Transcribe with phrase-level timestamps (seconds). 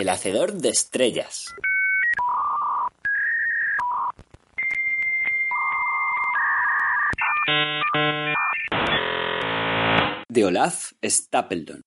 [0.00, 1.54] El hacedor de estrellas.
[10.26, 11.82] De Olaf Stapledon.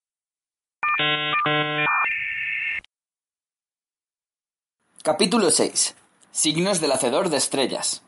[5.01, 5.95] Capítulo 6.
[6.29, 8.03] Signos del hacedor de estrellas.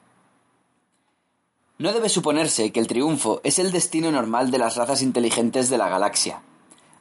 [1.79, 5.79] No debe suponerse que el triunfo es el destino normal de las razas inteligentes de
[5.79, 6.43] la galaxia.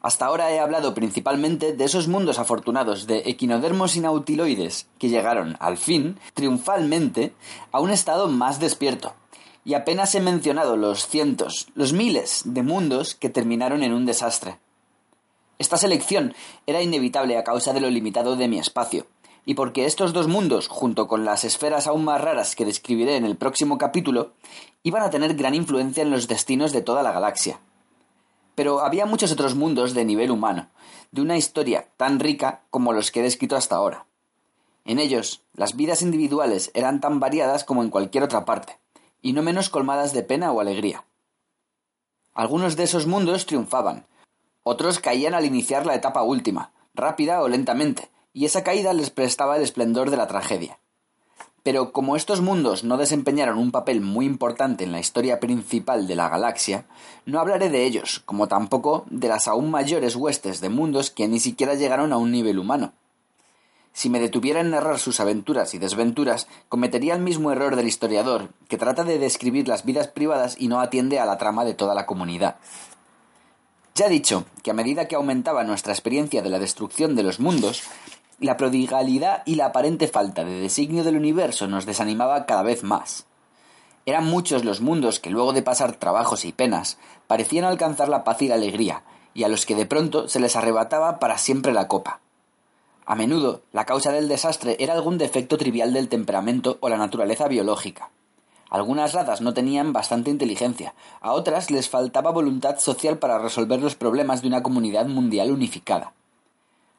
[0.05, 5.57] Hasta ahora he hablado principalmente de esos mundos afortunados de equinodermos y nautiloides que llegaron,
[5.61, 7.33] al fin, triunfalmente,
[7.73, 9.15] a un estado más despierto,
[9.65, 14.59] y apenas he mencionado los cientos, los miles de mundos que terminaron en un desastre.
[15.59, 16.35] Esta selección
[16.67, 19.07] era inevitable a causa de lo limitado de mi espacio,
[19.47, 23.25] y porque estos dos mundos, junto con las esferas aún más raras que describiré en
[23.25, 24.33] el próximo capítulo,
[24.83, 27.59] iban a tener gran influencia en los destinos de toda la galaxia.
[28.55, 30.69] Pero había muchos otros mundos de nivel humano,
[31.13, 34.07] de una historia tan rica como los que he descrito hasta ahora.
[34.85, 38.79] En ellos, las vidas individuales eran tan variadas como en cualquier otra parte,
[39.23, 41.05] y no menos colmadas de pena o alegría.
[42.35, 44.07] Algunos de esos mundos triunfaban,
[44.65, 49.57] otros caían al iniciar la etapa última, rápida o lentamente, y esa caída les prestaba
[49.57, 50.79] el esplendor de la tragedia.
[51.65, 56.15] Pero como estos mundos no desempeñaron un papel muy importante en la historia principal de
[56.15, 56.85] la galaxia,
[57.25, 61.41] no hablaré de ellos, como tampoco de las aún mayores huestes de mundos que ni
[61.41, 62.93] siquiera llegaron a un nivel humano.
[63.95, 68.51] Si me detuviera en narrar sus aventuras y desventuras, cometería el mismo error del historiador,
[68.69, 71.95] que trata de describir las vidas privadas y no atiende a la trama de toda
[71.95, 72.57] la comunidad.
[73.95, 77.85] Ya dicho que a medida que aumentaba nuestra experiencia de la destrucción de los mundos,
[78.41, 83.27] la prodigalidad y la aparente falta de designio del universo nos desanimaba cada vez más.
[84.07, 88.43] Eran muchos los mundos que luego de pasar trabajos y penas parecían alcanzar la paz
[88.43, 89.03] y la alegría,
[89.33, 92.21] y a los que de pronto se les arrebataba para siempre la copa.
[93.07, 97.49] A menudo la causa del desastre era algún defecto trivial del temperamento o la naturaleza
[97.49, 98.11] biológica.
[98.71, 103.95] Algunas razas no tenían bastante inteligencia, a otras les faltaba voluntad social para resolver los
[103.95, 106.13] problemas de una comunidad mundial unificada.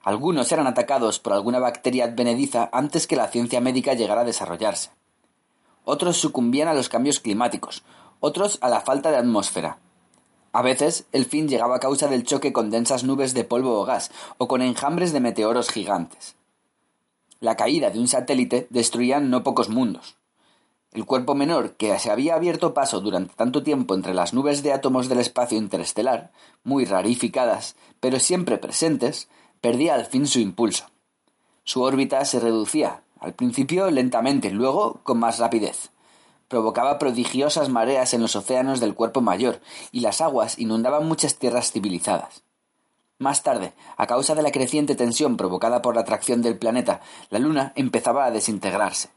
[0.05, 4.91] Algunos eran atacados por alguna bacteria advenediza antes que la ciencia médica llegara a desarrollarse.
[5.83, 7.83] Otros sucumbían a los cambios climáticos,
[8.19, 9.79] otros a la falta de atmósfera.
[10.51, 13.83] A veces el fin llegaba a causa del choque con densas nubes de polvo o
[13.83, 16.35] gas, o con enjambres de meteoros gigantes.
[17.39, 20.17] La caída de un satélite destruía no pocos mundos.
[20.91, 24.71] El cuerpo menor, que se había abierto paso durante tanto tiempo entre las nubes de
[24.71, 26.31] átomos del espacio interestelar,
[26.63, 29.29] muy rarificadas, pero siempre presentes,
[29.65, 30.85] perdía al fin su impulso.
[31.63, 35.89] Su órbita se reducía, al principio lentamente, luego con más rapidez.
[36.47, 39.59] Provocaba prodigiosas mareas en los océanos del cuerpo mayor,
[39.91, 42.43] y las aguas inundaban muchas tierras civilizadas.
[43.17, 47.01] Más tarde, a causa de la creciente tensión provocada por la atracción del planeta,
[47.31, 49.09] la Luna empezaba a desintegrarse.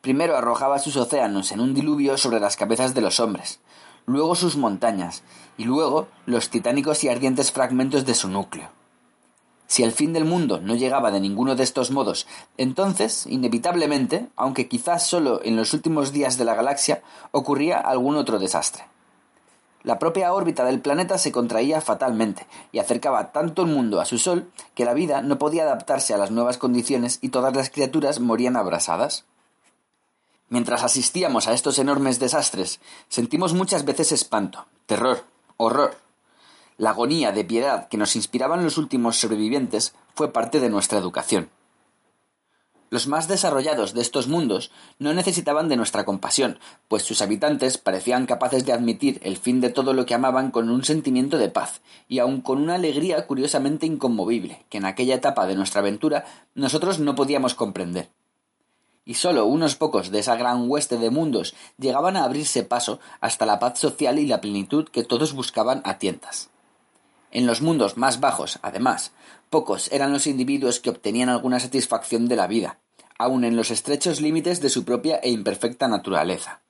[0.00, 3.58] Primero arrojaba sus océanos en un diluvio sobre las cabezas de los hombres,
[4.06, 5.24] luego sus montañas,
[5.58, 8.70] y luego los titánicos y ardientes fragmentos de su núcleo.
[9.72, 12.26] Si el fin del mundo no llegaba de ninguno de estos modos,
[12.58, 17.00] entonces, inevitablemente, aunque quizás solo en los últimos días de la galaxia,
[17.30, 18.84] ocurría algún otro desastre.
[19.82, 24.18] La propia órbita del planeta se contraía fatalmente y acercaba tanto el mundo a su
[24.18, 28.20] Sol que la vida no podía adaptarse a las nuevas condiciones y todas las criaturas
[28.20, 29.24] morían abrasadas.
[30.50, 32.78] Mientras asistíamos a estos enormes desastres,
[33.08, 35.24] sentimos muchas veces espanto, terror,
[35.56, 35.96] horror,
[36.82, 41.48] la agonía de piedad que nos inspiraban los últimos sobrevivientes fue parte de nuestra educación.
[42.90, 46.58] Los más desarrollados de estos mundos no necesitaban de nuestra compasión,
[46.88, 50.70] pues sus habitantes parecían capaces de admitir el fin de todo lo que amaban con
[50.70, 55.46] un sentimiento de paz, y aun con una alegría curiosamente inconmovible, que en aquella etapa
[55.46, 56.24] de nuestra aventura
[56.56, 58.10] nosotros no podíamos comprender.
[59.04, 63.46] Y sólo unos pocos de esa gran hueste de mundos llegaban a abrirse paso hasta
[63.46, 66.51] la paz social y la plenitud que todos buscaban a tientas.
[67.32, 69.12] En los mundos más bajos, además,
[69.48, 72.78] pocos eran los individuos que obtenían alguna satisfacción de la vida,
[73.18, 76.60] aun en los estrechos límites de su propia e imperfecta naturaleza.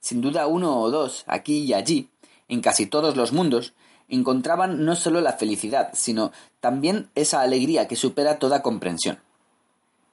[0.00, 2.08] Sin duda uno o dos, aquí y allí,
[2.48, 3.74] en casi todos los mundos,
[4.08, 9.18] encontraban no sólo la felicidad, sino también esa alegría que supera toda comprensión.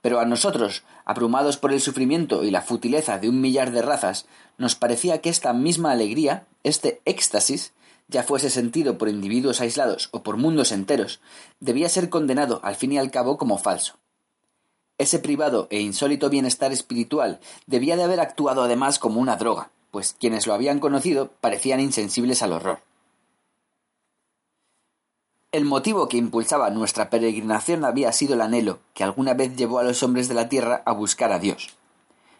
[0.02, 4.26] Pero a nosotros, abrumados por el sufrimiento y la futileza de un millar de razas,
[4.58, 7.74] nos parecía que esta misma alegría, este éxtasis,
[8.12, 11.22] ya fuese sentido por individuos aislados o por mundos enteros,
[11.60, 13.98] debía ser condenado al fin y al cabo como falso.
[14.98, 20.16] Ese privado e insólito bienestar espiritual debía de haber actuado además como una droga, pues
[20.20, 22.82] quienes lo habían conocido parecían insensibles al horror.
[25.52, 29.84] El motivo que impulsaba nuestra peregrinación había sido el anhelo que alguna vez llevó a
[29.84, 31.70] los hombres de la Tierra a buscar a Dios.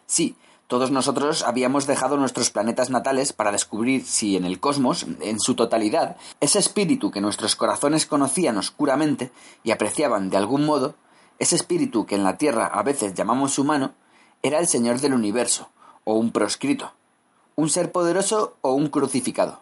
[0.06, 0.36] Sí,
[0.72, 5.54] todos nosotros habíamos dejado nuestros planetas natales para descubrir si en el cosmos, en su
[5.54, 9.32] totalidad, ese espíritu que nuestros corazones conocían oscuramente
[9.64, 10.94] y apreciaban de algún modo,
[11.38, 13.92] ese espíritu que en la Tierra a veces llamamos humano,
[14.42, 15.68] era el Señor del universo,
[16.04, 16.94] o un proscrito,
[17.54, 19.60] un ser poderoso o un crucificado.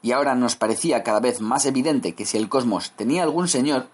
[0.00, 3.88] Y ahora nos parecía cada vez más evidente que si el cosmos tenía algún señor,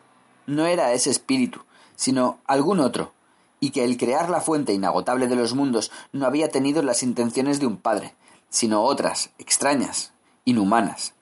[0.46, 1.62] no era ese espíritu,
[1.96, 3.12] sino algún otro,
[3.60, 7.60] y que el crear la fuente inagotable de los mundos no había tenido las intenciones
[7.60, 8.14] de un padre,
[8.48, 10.12] sino otras, extrañas,
[10.44, 11.14] inhumanas.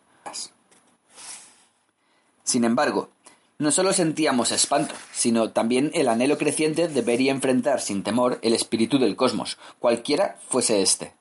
[2.44, 3.10] Sin embargo,
[3.58, 8.38] no solo sentíamos espanto, sino también el anhelo creciente de ver y enfrentar sin temor
[8.42, 11.14] el espíritu del cosmos, cualquiera fuese éste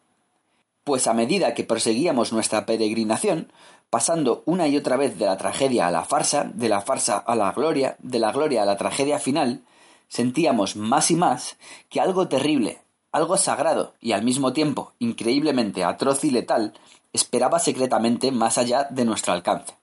[0.86, 3.52] pues a medida que proseguíamos nuestra peregrinación,
[3.90, 7.36] pasando una y otra vez de la tragedia a la farsa, de la farsa a
[7.36, 9.64] la gloria, de la gloria a la tragedia final,
[10.08, 11.58] sentíamos más y más
[11.90, 12.82] que algo terrible,
[13.12, 16.74] algo sagrado y al mismo tiempo increíblemente atroz y letal
[17.14, 19.76] esperaba secretamente más allá de nuestro alcance.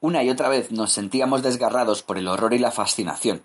[0.00, 3.42] Una y otra vez nos sentíamos desgarrados por el horror y la fascinación,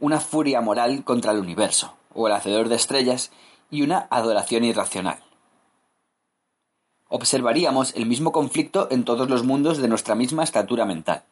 [0.00, 3.30] una furia moral contra el universo, o el hacedor de estrellas,
[3.70, 5.24] y una adoración irracional
[7.14, 11.22] observaríamos el mismo conflicto en todos los mundos de nuestra misma estatura mental.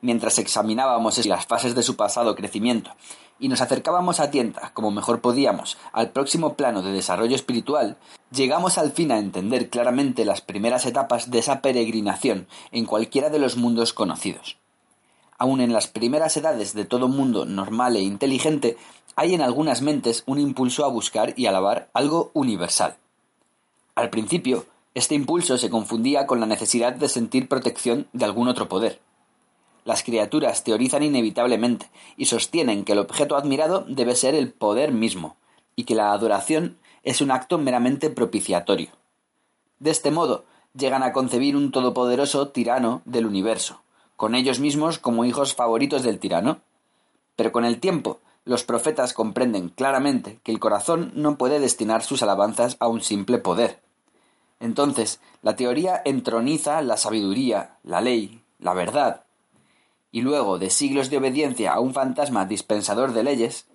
[0.00, 2.92] Mientras examinábamos las fases de su pasado crecimiento
[3.40, 7.96] y nos acercábamos a tienta, como mejor podíamos, al próximo plano de desarrollo espiritual,
[8.30, 13.40] llegamos al fin a entender claramente las primeras etapas de esa peregrinación en cualquiera de
[13.40, 14.56] los mundos conocidos.
[15.36, 18.76] Aun en las primeras edades de todo mundo normal e inteligente,
[19.16, 22.96] hay en algunas mentes un impulso a buscar y alabar algo universal.
[23.96, 28.68] Al principio, este impulso se confundía con la necesidad de sentir protección de algún otro
[28.68, 29.00] poder.
[29.88, 35.36] Las criaturas teorizan inevitablemente y sostienen que el objeto admirado debe ser el poder mismo,
[35.76, 38.90] y que la adoración es un acto meramente propiciatorio.
[39.78, 40.44] De este modo,
[40.74, 43.80] llegan a concebir un todopoderoso tirano del universo,
[44.14, 46.60] con ellos mismos como hijos favoritos del tirano.
[47.34, 52.22] Pero con el tiempo, los profetas comprenden claramente que el corazón no puede destinar sus
[52.22, 53.80] alabanzas a un simple poder,
[54.60, 59.22] entonces, la teoría entroniza la sabiduría, la ley, la verdad,
[60.10, 63.66] y luego de siglos de obediencia a un fantasma dispensador de leyes,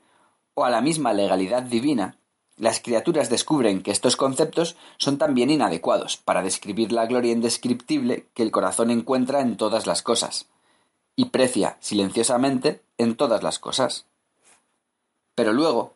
[0.53, 2.17] o a la misma legalidad divina,
[2.57, 8.43] las criaturas descubren que estos conceptos son también inadecuados para describir la gloria indescriptible que
[8.43, 10.47] el corazón encuentra en todas las cosas,
[11.15, 14.05] y precia silenciosamente en todas las cosas.
[15.35, 15.93] Pero luego,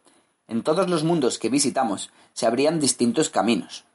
[0.48, 3.86] en todos los mundos que visitamos, se abrían distintos caminos,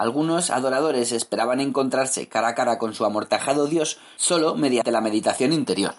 [0.00, 5.52] algunos adoradores esperaban encontrarse cara a cara con su amortajado Dios solo mediante la meditación
[5.52, 5.92] interior.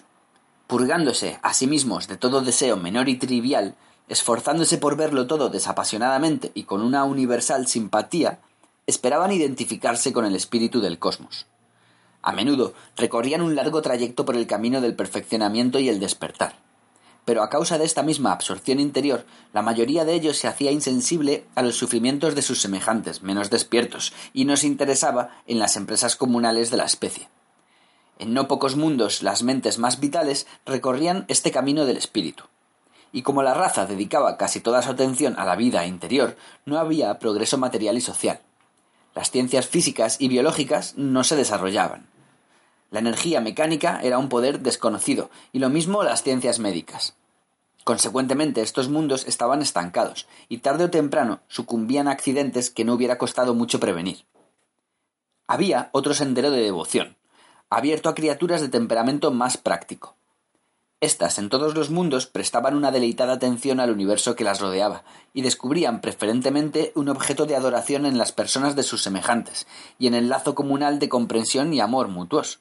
[0.66, 3.76] Purgándose a sí mismos de todo deseo menor y trivial,
[4.08, 8.40] esforzándose por verlo todo desapasionadamente y con una universal simpatía,
[8.88, 11.46] esperaban identificarse con el espíritu del cosmos.
[12.22, 16.56] A menudo recorrían un largo trayecto por el camino del perfeccionamiento y el despertar
[17.24, 21.44] pero a causa de esta misma absorción interior, la mayoría de ellos se hacía insensible
[21.54, 26.16] a los sufrimientos de sus semejantes, menos despiertos, y no se interesaba en las empresas
[26.16, 27.28] comunales de la especie.
[28.18, 32.44] En no pocos mundos las mentes más vitales recorrían este camino del espíritu.
[33.12, 37.18] Y como la raza dedicaba casi toda su atención a la vida interior, no había
[37.18, 38.40] progreso material y social.
[39.14, 42.11] Las ciencias físicas y biológicas no se desarrollaban.
[42.92, 47.16] La energía mecánica era un poder desconocido, y lo mismo las ciencias médicas.
[47.84, 53.16] Consecuentemente, estos mundos estaban estancados, y tarde o temprano sucumbían a accidentes que no hubiera
[53.16, 54.26] costado mucho prevenir.
[55.46, 57.16] Había otro sendero de devoción,
[57.70, 60.14] abierto a criaturas de temperamento más práctico.
[61.00, 65.40] Estas en todos los mundos prestaban una deleitada atención al universo que las rodeaba, y
[65.40, 69.66] descubrían preferentemente un objeto de adoración en las personas de sus semejantes,
[69.98, 72.60] y en el lazo comunal de comprensión y amor mutuos.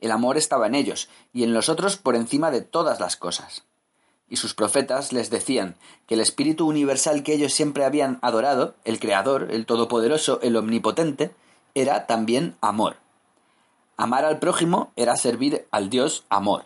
[0.00, 3.64] El amor estaba en ellos, y en los otros por encima de todas las cosas.
[4.28, 5.76] Y sus profetas les decían
[6.06, 11.34] que el Espíritu universal que ellos siempre habían adorado, el Creador, el Todopoderoso, el Omnipotente,
[11.74, 12.96] era también amor.
[13.96, 16.64] Amar al prójimo era servir al Dios amor.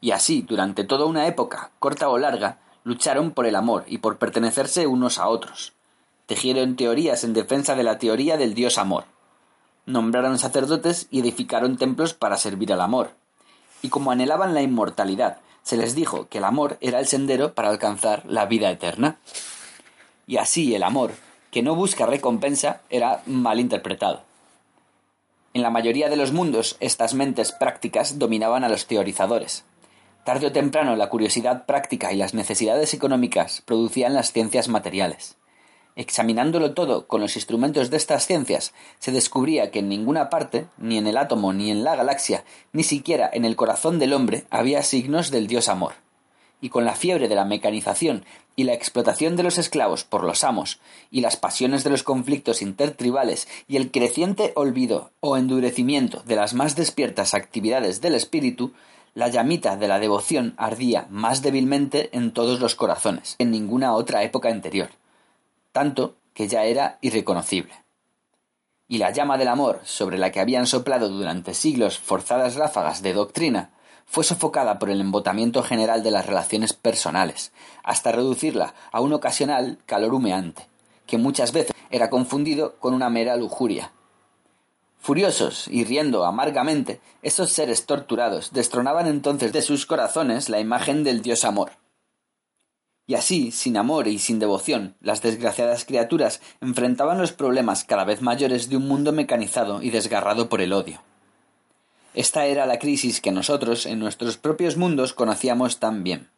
[0.00, 4.18] Y así, durante toda una época, corta o larga, lucharon por el amor y por
[4.18, 5.72] pertenecerse unos a otros.
[6.26, 9.04] Tejieron teorías en defensa de la teoría del Dios amor.
[9.86, 13.10] Nombraron sacerdotes y edificaron templos para servir al amor.
[13.82, 17.68] Y como anhelaban la inmortalidad, se les dijo que el amor era el sendero para
[17.68, 19.18] alcanzar la vida eterna.
[20.26, 21.12] Y así el amor,
[21.50, 24.22] que no busca recompensa, era mal interpretado.
[25.52, 29.64] En la mayoría de los mundos, estas mentes prácticas dominaban a los teorizadores.
[30.24, 35.36] Tarde o temprano, la curiosidad práctica y las necesidades económicas producían las ciencias materiales.
[35.96, 40.98] Examinándolo todo con los instrumentos de estas ciencias, se descubría que en ninguna parte, ni
[40.98, 44.82] en el átomo, ni en la galaxia, ni siquiera en el corazón del hombre, había
[44.82, 45.92] signos del dios amor.
[46.60, 48.24] Y con la fiebre de la mecanización
[48.56, 50.80] y la explotación de los esclavos por los amos,
[51.12, 56.54] y las pasiones de los conflictos intertribales, y el creciente olvido o endurecimiento de las
[56.54, 58.72] más despiertas actividades del espíritu,
[59.14, 64.24] la llamita de la devoción ardía más débilmente en todos los corazones, en ninguna otra
[64.24, 64.90] época anterior,
[65.74, 67.74] tanto que ya era irreconocible.
[68.86, 73.12] Y la llama del amor, sobre la que habían soplado durante siglos forzadas ráfagas de
[73.12, 73.72] doctrina,
[74.06, 77.50] fue sofocada por el embotamiento general de las relaciones personales,
[77.82, 80.68] hasta reducirla a un ocasional calor humeante,
[81.06, 83.90] que muchas veces era confundido con una mera lujuria,
[85.04, 91.20] Furiosos y riendo amargamente, esos seres torturados destronaban entonces de sus corazones la imagen del
[91.20, 91.72] dios amor.
[93.06, 98.22] Y así, sin amor y sin devoción, las desgraciadas criaturas enfrentaban los problemas cada vez
[98.22, 101.02] mayores de un mundo mecanizado y desgarrado por el odio.
[102.14, 106.30] Esta era la crisis que nosotros, en nuestros propios mundos, conocíamos tan bien.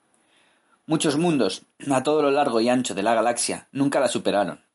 [0.87, 4.67] Muchos mundos, a todo lo largo y ancho de la galaxia, nunca la superaron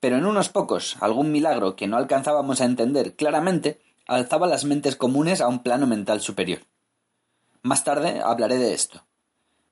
[0.00, 4.96] pero en unos pocos algún milagro que no alcanzábamos a entender claramente alzaba las mentes
[4.96, 6.60] comunes a un plano mental superior.
[7.62, 9.04] Más tarde hablaré de esto.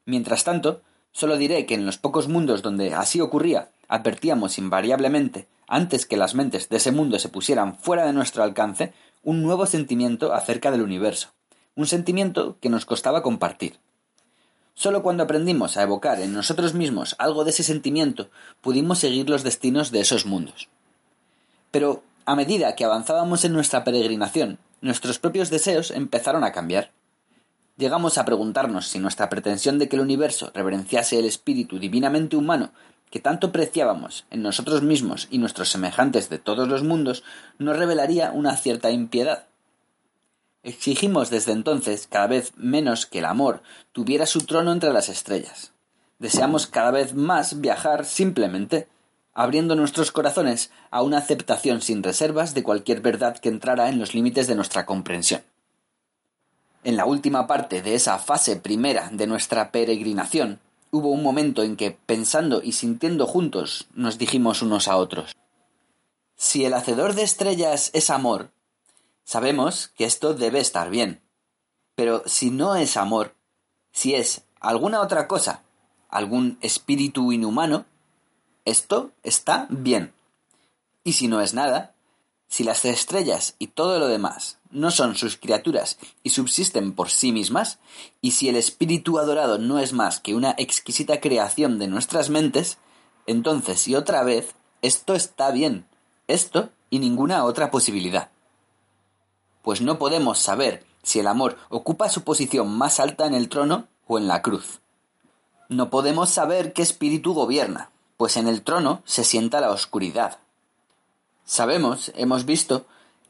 [0.04, 0.82] Mientras tanto,
[1.18, 6.36] solo diré que en los pocos mundos donde así ocurría, advertíamos invariablemente, antes que las
[6.36, 8.92] mentes de ese mundo se pusieran fuera de nuestro alcance,
[9.24, 11.30] un nuevo sentimiento acerca del universo,
[11.74, 13.80] un sentimiento que nos costaba compartir.
[14.74, 19.42] Solo cuando aprendimos a evocar en nosotros mismos algo de ese sentimiento pudimos seguir los
[19.42, 20.68] destinos de esos mundos.
[21.72, 26.92] Pero a medida que avanzábamos en nuestra peregrinación, nuestros propios deseos empezaron a cambiar.
[27.78, 32.72] Llegamos a preguntarnos si nuestra pretensión de que el universo reverenciase el espíritu divinamente humano
[33.08, 37.22] que tanto preciábamos en nosotros mismos y nuestros semejantes de todos los mundos
[37.56, 39.46] nos revelaría una cierta impiedad.
[40.64, 45.70] Exigimos desde entonces cada vez menos que el amor tuviera su trono entre las estrellas.
[46.18, 48.88] Deseamos cada vez más viajar simplemente,
[49.34, 54.14] abriendo nuestros corazones a una aceptación sin reservas de cualquier verdad que entrara en los
[54.14, 55.42] límites de nuestra comprensión.
[56.84, 61.76] En la última parte de esa fase primera de nuestra peregrinación, hubo un momento en
[61.76, 65.36] que, pensando y sintiendo juntos, nos dijimos unos a otros
[66.36, 68.50] Si el hacedor de estrellas es amor,
[69.28, 71.20] Sabemos que esto debe estar bien.
[71.94, 73.34] Pero si no es amor,
[73.92, 75.64] si es alguna otra cosa,
[76.08, 77.84] algún espíritu inhumano,
[78.64, 80.14] esto está bien.
[81.04, 81.94] Y si no es nada,
[82.48, 87.32] si las estrellas y todo lo demás no son sus criaturas y subsisten por sí
[87.32, 87.78] mismas,
[88.20, 92.78] y si el espíritu adorado no es más que una exquisita creación de nuestras mentes,
[93.26, 95.86] entonces y otra vez, esto está bien,
[96.26, 98.30] esto y ninguna otra posibilidad
[99.68, 103.86] pues no podemos saber si el amor ocupa su posición más alta en el trono
[104.06, 104.80] o en la cruz.
[105.68, 110.38] No podemos saber qué espíritu gobierna, pues en el trono se sienta la oscuridad.
[111.44, 112.86] Sabemos, hemos visto,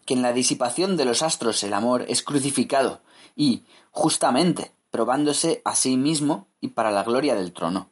[0.08, 3.02] que en la disipación de los astros el amor es crucificado
[3.36, 7.90] y, justamente, probándose a sí mismo y para la gloria del trono.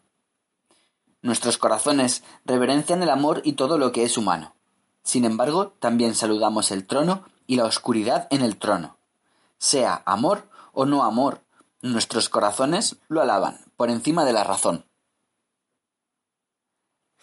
[1.21, 4.55] Nuestros corazones reverencian el amor y todo lo que es humano.
[5.03, 8.97] Sin embargo, también saludamos el trono y la oscuridad en el trono.
[9.59, 11.43] Sea amor o no amor,
[11.83, 14.87] nuestros corazones lo alaban por encima de la razón.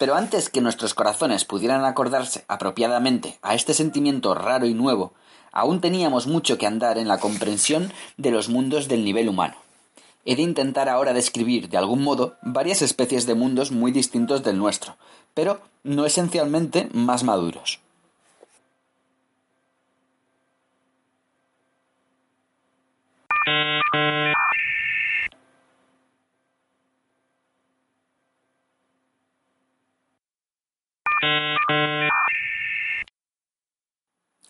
[0.03, 5.13] Pero antes que nuestros corazones pudieran acordarse apropiadamente a este sentimiento raro y nuevo,
[5.53, 9.55] aún teníamos mucho que andar en la comprensión de los mundos del nivel humano.
[10.25, 14.57] He de intentar ahora describir, de algún modo, varias especies de mundos muy distintos del
[14.57, 14.97] nuestro,
[15.33, 17.79] pero no esencialmente más maduros.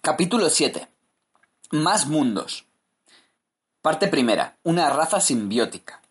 [0.01, 0.89] Capítulo 7.
[1.71, 2.65] Más mundos.
[3.81, 4.57] Parte primera.
[4.63, 6.01] Una raza simbiótica.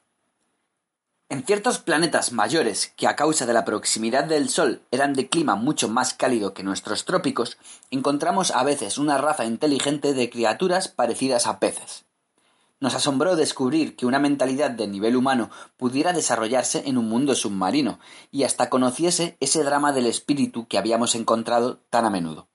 [1.29, 5.57] En ciertos planetas mayores que a causa de la proximidad del Sol eran de clima
[5.57, 7.59] mucho más cálido que nuestros trópicos,
[7.91, 12.05] encontramos a veces una raza inteligente de criaturas parecidas a peces.
[12.83, 18.01] Nos asombró descubrir que una mentalidad de nivel humano pudiera desarrollarse en un mundo submarino,
[18.33, 22.49] y hasta conociese ese drama del espíritu que habíamos encontrado tan a menudo.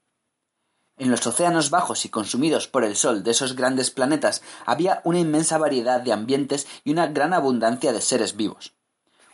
[0.98, 5.20] En los océanos bajos y consumidos por el sol de esos grandes planetas había una
[5.20, 8.76] inmensa variedad de ambientes y una gran abundancia de seres vivos.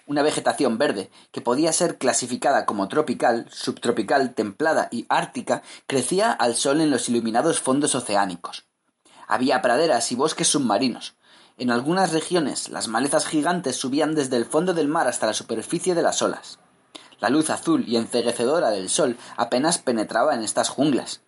[0.06, 6.54] Una vegetación verde, que podía ser clasificada como tropical, subtropical, templada y ártica, crecía al
[6.54, 8.68] sol en los iluminados fondos oceánicos.
[9.34, 11.16] Había praderas y bosques submarinos.
[11.58, 15.96] En algunas regiones las malezas gigantes subían desde el fondo del mar hasta la superficie
[15.96, 16.60] de las olas.
[17.20, 21.22] La luz azul y enceguecedora del sol apenas penetraba en estas junglas.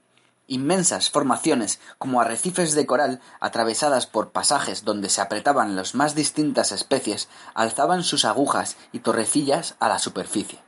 [0.45, 6.71] Inmensas formaciones, como arrecifes de coral, atravesadas por pasajes donde se apretaban las más distintas
[6.71, 10.59] especies, alzaban sus agujas y torrecillas a la superficie.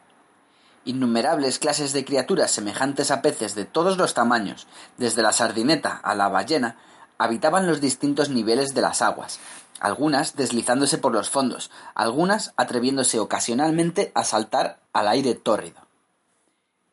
[0.85, 4.65] Innumerables clases de criaturas semejantes a peces de todos los tamaños,
[4.97, 6.77] desde la sardineta a la ballena,
[7.17, 9.39] habitaban los distintos niveles de las aguas,
[9.79, 15.87] algunas deslizándose por los fondos, algunas atreviéndose ocasionalmente a saltar al aire tórrido.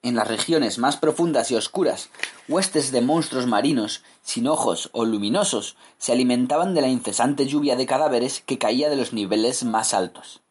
[0.02, 2.10] En las regiones más profundas y oscuras,
[2.46, 7.86] huestes de monstruos marinos, sin ojos o luminosos, se alimentaban de la incesante lluvia de
[7.86, 10.42] cadáveres que caía de los niveles más altos.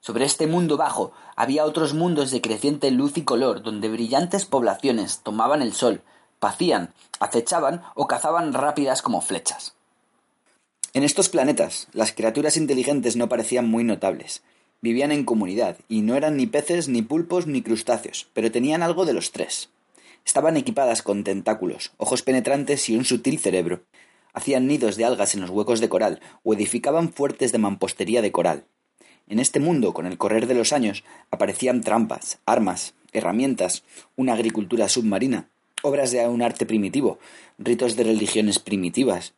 [0.00, 5.20] Sobre este mundo bajo había otros mundos de creciente luz y color, donde brillantes poblaciones
[5.22, 6.02] tomaban el sol,
[6.42, 9.76] pacían, acechaban o cazaban rápidas como flechas.
[10.92, 14.42] En estos planetas, las criaturas inteligentes no parecían muy notables,
[14.82, 19.04] Vivían en comunidad, y no eran ni peces, ni pulpos, ni crustáceos, pero tenían algo
[19.04, 19.70] de los tres.
[20.26, 23.84] Estaban equipadas con tentáculos, ojos penetrantes y un sutil cerebro.
[24.32, 28.32] Hacían nidos de algas en los huecos de coral o edificaban fuertes de mampostería de
[28.32, 28.64] coral.
[29.28, 33.84] En este mundo, con el correr de los años, aparecían trampas, armas, herramientas,
[34.16, 35.46] una agricultura submarina,
[35.82, 37.18] obras de un arte primitivo,
[37.58, 39.34] ritos de religiones primitivas.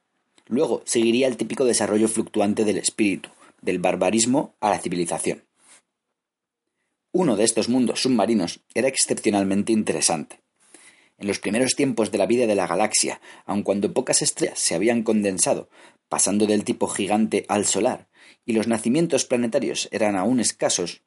[0.46, 3.30] Luego seguiría el típico desarrollo fluctuante del espíritu,
[3.62, 5.44] del barbarismo a la civilización.
[7.12, 10.40] Uno de estos mundos submarinos era excepcionalmente interesante.
[11.16, 14.74] En los primeros tiempos de la vida de la galaxia, aun cuando pocas estrellas se
[14.74, 15.68] habían condensado,
[16.08, 18.08] pasando del tipo gigante al solar,
[18.44, 21.02] y los nacimientos planetarios eran aún escasos,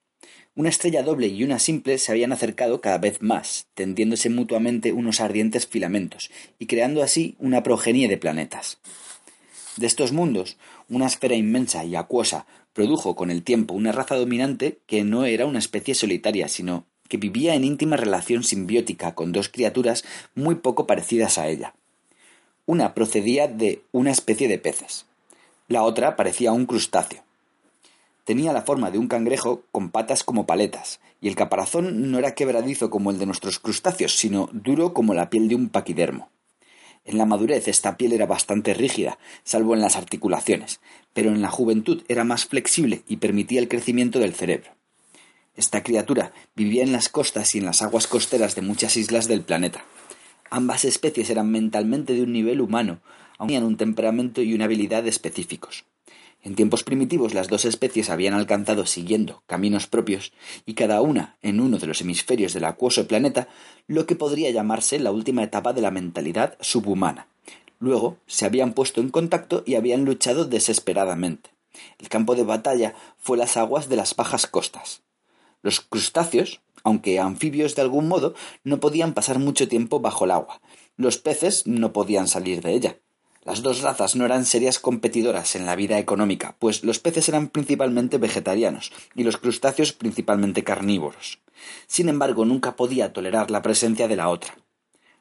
[0.57, 5.21] una estrella doble y una simple se habían acercado cada vez más, tendiéndose mutuamente unos
[5.21, 8.79] ardientes filamentos, y creando así una progenie de planetas.
[9.77, 10.57] De estos mundos,
[10.89, 15.45] una esfera inmensa y acuosa produjo con el tiempo una raza dominante que no era
[15.45, 20.87] una especie solitaria, sino que vivía en íntima relación simbiótica con dos criaturas muy poco
[20.87, 21.75] parecidas a ella.
[22.65, 25.05] Una procedía de una especie de peces.
[25.67, 27.26] La otra parecía un crustáceo.
[28.27, 32.35] Tenía la forma de un cangrejo con patas como paletas, y el caparazón no era
[32.35, 36.27] quebradizo como el de nuestros crustáceos, sino duro como la piel de un paquidermo.
[37.05, 40.81] En la madurez esta piel era bastante rígida, salvo en las articulaciones,
[41.13, 44.71] pero en la juventud era más flexible y permitía el crecimiento del cerebro.
[45.55, 49.43] Esta criatura vivía en las costas y en las aguas costeras de muchas islas del
[49.43, 49.85] planeta.
[50.49, 52.99] Ambas especies eran mentalmente de un nivel humano,
[53.37, 55.85] aun tenían un temperamento y una habilidad específicos.
[56.43, 60.31] En tiempos primitivos las dos especies habían alcanzado siguiendo caminos propios
[60.65, 63.47] y cada una en uno de los hemisferios del acuoso planeta
[63.87, 67.27] lo que podría llamarse la última etapa de la mentalidad subhumana.
[67.79, 71.51] Luego se habían puesto en contacto y habían luchado desesperadamente.
[71.99, 75.01] El campo de batalla fue las aguas de las bajas costas.
[75.61, 80.61] Los crustáceos, aunque anfibios de algún modo, no podían pasar mucho tiempo bajo el agua.
[80.95, 82.97] Los peces no podían salir de ella.
[83.47, 87.47] Las dos razas no eran serias competidoras en la vida económica, pues los peces eran
[87.47, 91.39] principalmente vegetarianos y los crustáceos principalmente carnívoros.
[91.87, 94.57] Sin embargo, nunca podía tolerar la presencia de la otra.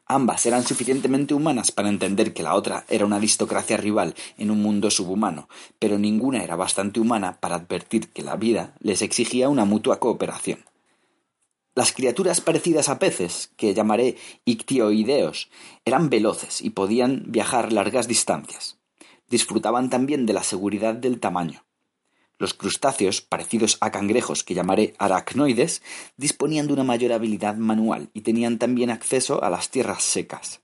[0.06, 4.60] Ambas eran suficientemente humanas para entender que la otra era una aristocracia rival en un
[4.60, 9.64] mundo subhumano, pero ninguna era bastante humana para advertir que la vida les exigía una
[9.64, 10.64] mutua cooperación.
[11.76, 15.50] Las criaturas parecidas a peces, que llamaré ictioideos,
[15.84, 18.78] eran veloces y podían viajar largas distancias.
[19.28, 21.66] Disfrutaban también de la seguridad del tamaño.
[22.38, 25.82] Los crustáceos, parecidos a cangrejos que llamaré aracnoides,
[26.16, 30.62] disponían de una mayor habilidad manual y tenían también acceso a las tierras secas.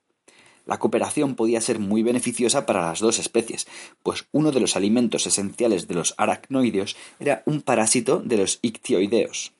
[0.64, 3.66] La cooperación podía ser muy beneficiosa para las dos especies,
[4.03, 9.53] pues uno de los alimentos esenciales de los aracnoideos era un parásito de los ictioideos.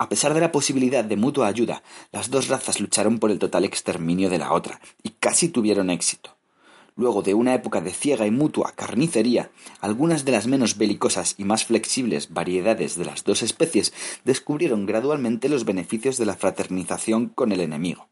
[0.00, 3.66] A pesar de la posibilidad de mutua ayuda, las dos razas lucharon por el total
[3.66, 6.38] exterminio de la otra, y casi tuvieron éxito.
[6.96, 11.44] Luego de una época de ciega y mutua carnicería, algunas de las menos belicosas y
[11.44, 13.92] más flexibles variedades de las dos especies
[14.24, 18.08] descubrieron gradualmente los beneficios de la fraternización con el enemigo.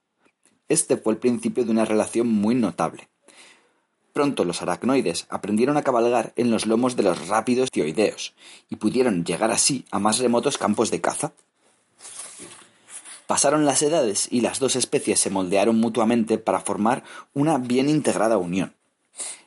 [0.69, 3.09] Este fue el principio de una relación muy notable.
[4.13, 8.35] Pronto los aracnoides aprendieron a cabalgar en los lomos de los rápidos tioideos
[8.69, 11.33] y pudieron llegar así a más remotos campos de caza.
[13.29, 18.39] Pasaron las edades y las dos especies se moldearon mutuamente para formar una bien integrada
[18.39, 18.73] unión.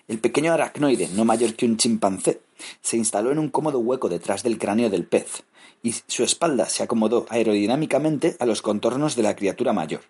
[0.08, 2.42] El pequeño aracnoide, no mayor que un chimpancé,
[2.82, 5.42] se instaló en un cómodo hueco detrás del cráneo del pez,
[5.82, 10.02] y su espalda se acomodó aerodinámicamente a los contornos de la criatura mayor.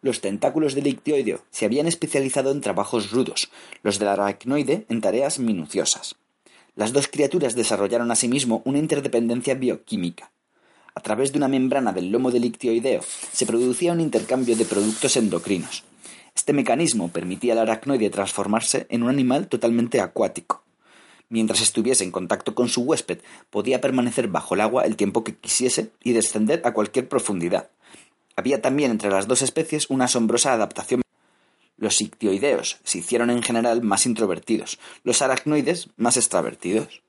[0.00, 3.52] Los tentáculos del ictioideo se habían especializado en trabajos rudos,
[3.84, 6.16] los del aracnoide en tareas minuciosas.
[6.74, 10.32] Las dos criaturas desarrollaron asimismo una interdependencia bioquímica.
[10.94, 13.00] A través de una membrana del lomo del ictioideo
[13.32, 15.84] se producía un intercambio de productos endocrinos.
[16.34, 20.62] Este mecanismo permitía al aracnoide transformarse en un animal totalmente acuático.
[21.28, 25.34] Mientras estuviese en contacto con su huésped, podía permanecer bajo el agua el tiempo que
[25.34, 27.70] quisiese y descender a cualquier profundidad.
[28.36, 31.00] Había también entre las dos especies una asombrosa adaptación.
[31.78, 37.02] Los ictioideos se hicieron en general más introvertidos, los aracnoides más extravertidos.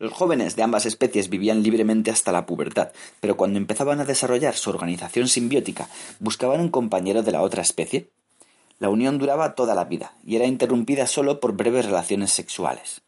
[0.00, 4.56] Los jóvenes de ambas especies vivían libremente hasta la pubertad, pero cuando empezaban a desarrollar
[4.56, 8.08] su organización simbiótica, buscaban un compañero de la otra especie.
[8.80, 13.02] La unión duraba toda la vida y era interrumpida solo por breves relaciones sexuales.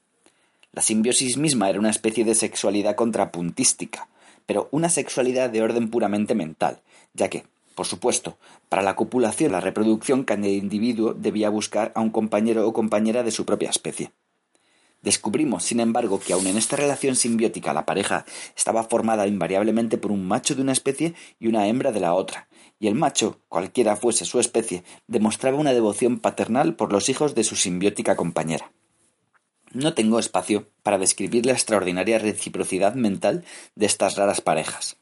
[0.72, 4.08] La simbiosis misma era una especie de sexualidad contrapuntística,
[4.46, 6.80] pero una sexualidad de orden puramente mental,
[7.14, 7.44] ya que,
[7.74, 8.36] por supuesto,
[8.68, 13.32] para la copulación la reproducción cada individuo debía buscar a un compañero o compañera de
[13.32, 14.12] su propia especie.
[15.06, 18.24] Descubrimos, sin embargo, que aun en esta relación simbiótica la pareja
[18.56, 22.48] estaba formada invariablemente por un macho de una especie y una hembra de la otra,
[22.80, 27.44] y el macho, cualquiera fuese su especie, demostraba una devoción paternal por los hijos de
[27.44, 28.72] su simbiótica compañera.
[29.70, 33.44] No tengo espacio para describir la extraordinaria reciprocidad mental
[33.76, 34.96] de estas raras parejas.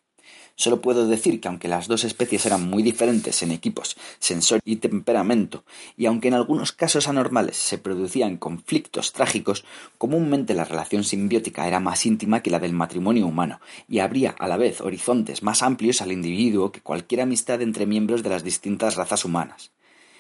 [0.57, 4.77] Solo puedo decir que aunque las dos especies eran muy diferentes en equipos, sensor y
[4.77, 5.65] temperamento,
[5.97, 9.65] y aunque en algunos casos anormales se producían conflictos trágicos,
[9.99, 14.47] comúnmente la relación simbiótica era más íntima que la del matrimonio humano, y habría a
[14.47, 18.95] la vez horizontes más amplios al individuo que cualquier amistad entre miembros de las distintas
[18.95, 19.73] razas humanas.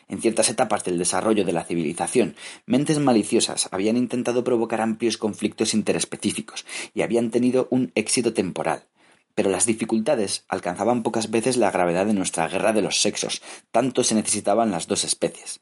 [0.09, 2.35] En ciertas etapas del desarrollo de la civilización,
[2.66, 8.85] mentes maliciosas habían intentado provocar amplios conflictos interespecíficos y habían tenido un éxito temporal
[9.35, 14.05] pero las dificultades alcanzaban pocas veces la gravedad de nuestra guerra de los sexos, tanto
[14.05, 15.61] se necesitaban las dos especies.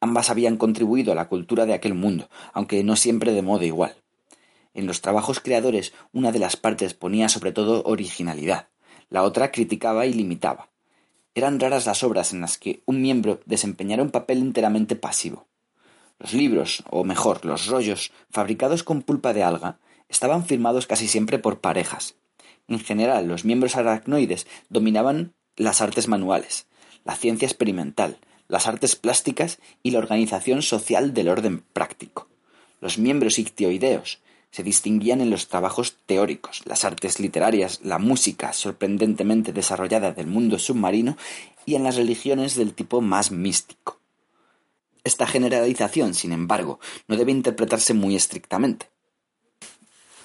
[0.00, 3.96] Ambas habían contribuido a la cultura de aquel mundo, aunque no siempre de modo igual.
[4.74, 8.68] En los trabajos creadores una de las partes ponía sobre todo originalidad,
[9.08, 10.68] la otra criticaba y limitaba.
[11.34, 15.46] Eran raras las obras en las que un miembro desempeñara un papel enteramente pasivo.
[16.18, 21.38] Los libros, o mejor, los rollos, fabricados con pulpa de alga, estaban firmados casi siempre
[21.38, 22.16] por parejas,
[22.68, 26.66] en general, los miembros aracnoides dominaban las artes manuales,
[27.04, 32.28] la ciencia experimental, las artes plásticas y la organización social del orden práctico.
[32.80, 39.52] Los miembros ictioideos se distinguían en los trabajos teóricos, las artes literarias, la música sorprendentemente
[39.52, 41.16] desarrollada del mundo submarino
[41.64, 44.00] y en las religiones del tipo más místico.
[45.04, 48.88] Esta generalización, sin embargo, no debe interpretarse muy estrictamente.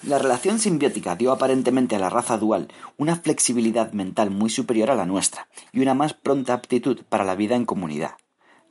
[0.04, 4.96] La relación simbiótica dio aparentemente a la raza dual una flexibilidad mental muy superior a
[4.96, 8.16] la nuestra y una más pronta aptitud para la vida en comunidad.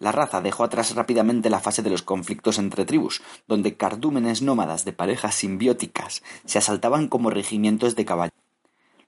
[0.01, 4.85] La raza dejó atrás rápidamente la fase de los conflictos entre tribus, donde cardúmenes nómadas
[4.85, 8.35] de parejas simbióticas se asaltaban como regimientos de caballos.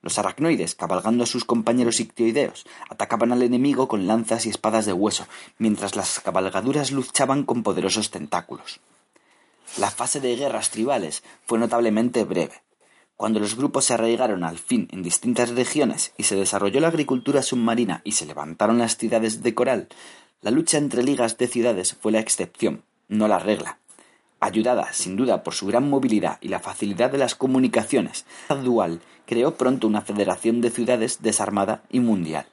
[0.01, 4.93] Los aracnoides, cabalgando a sus compañeros ictioideos, atacaban al enemigo con lanzas y espadas de
[4.93, 8.79] hueso, mientras las cabalgaduras luchaban con poderosos tentáculos.
[9.77, 12.61] La fase de guerras tribales fue notablemente breve.
[13.15, 17.41] Cuando los grupos se arraigaron al fin en distintas regiones y se desarrolló la agricultura
[17.41, 19.87] submarina y se levantaron las ciudades de coral,
[20.41, 23.79] la lucha entre ligas de ciudades fue la excepción, no la regla.
[24.39, 28.25] Ayudada, sin duda, por su gran movilidad y la facilidad de las comunicaciones,
[28.63, 32.45] Dual creó pronto una federación de ciudades desarmada y mundial.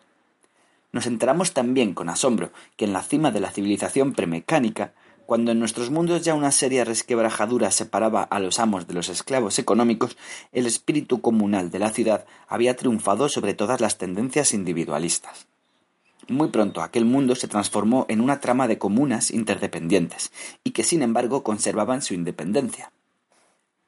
[0.92, 4.92] Nos enteramos también con asombro que en la cima de la civilización premecánica
[5.30, 9.60] cuando en nuestros mundos ya una seria resquebrajadura separaba a los amos de los esclavos
[9.60, 10.16] económicos,
[10.50, 15.46] el espíritu comunal de la ciudad había triunfado sobre todas las tendencias individualistas.
[16.26, 20.32] Muy pronto aquel mundo se transformó en una trama de comunas interdependientes,
[20.64, 22.90] y que sin embargo conservaban su independencia.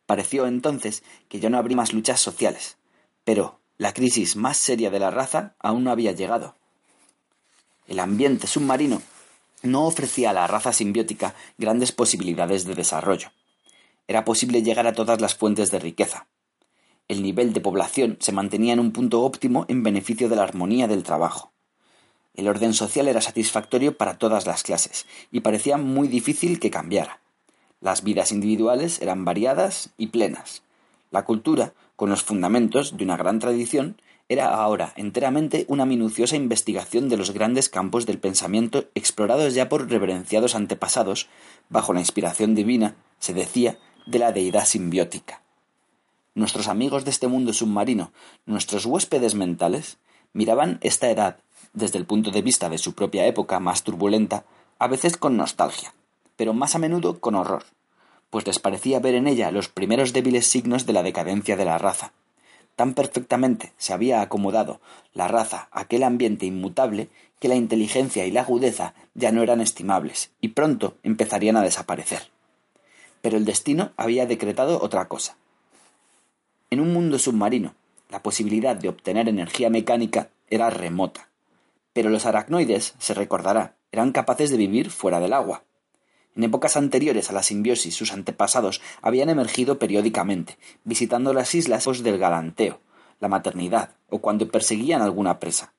[0.06, 2.76] Pareció entonces que ya no habría más luchas sociales,
[3.24, 6.54] pero La crisis más seria de la raza aún no había llegado.
[7.88, 9.02] El ambiente submarino
[9.62, 13.28] no ofrecía a la raza simbiótica grandes posibilidades de desarrollo.
[14.08, 16.26] Era posible llegar a todas las fuentes de riqueza.
[17.08, 20.88] El nivel de población se mantenía en un punto óptimo en beneficio de la armonía
[20.88, 21.52] del trabajo.
[22.34, 27.20] El orden social era satisfactorio para todas las clases y parecía muy difícil que cambiara.
[27.80, 30.62] Las vidas individuales eran variadas y plenas.
[31.10, 34.00] La cultura, con los fundamentos de una gran tradición,
[34.32, 39.88] era ahora enteramente una minuciosa investigación de los grandes campos del pensamiento explorados ya por
[39.88, 41.28] reverenciados antepasados,
[41.68, 45.42] bajo la inspiración divina, se decía, de la deidad simbiótica.
[46.34, 48.12] Nuestros amigos de este mundo submarino,
[48.46, 49.98] nuestros huéspedes mentales,
[50.32, 51.38] miraban esta edad,
[51.74, 54.44] desde el punto de vista de su propia época más turbulenta,
[54.78, 55.94] a veces con nostalgia,
[56.36, 57.64] pero más a menudo con horror,
[58.30, 61.78] pues les parecía ver en ella los primeros débiles signos de la decadencia de la
[61.78, 62.12] raza,
[62.76, 64.80] Tan perfectamente se había acomodado
[65.12, 67.08] la raza a aquel ambiente inmutable
[67.38, 72.30] que la inteligencia y la agudeza ya no eran estimables y pronto empezarían a desaparecer.
[73.20, 75.36] Pero el destino había decretado otra cosa.
[76.70, 77.74] En un mundo submarino,
[78.08, 81.28] la posibilidad de obtener energía mecánica era remota.
[81.92, 85.64] Pero los aracnoides, se recordará, eran capaces de vivir fuera del agua.
[86.34, 92.18] En épocas anteriores a la simbiosis, sus antepasados habían emergido periódicamente, visitando las islas del
[92.18, 92.80] galanteo,
[93.20, 95.74] la maternidad o cuando perseguían alguna presa.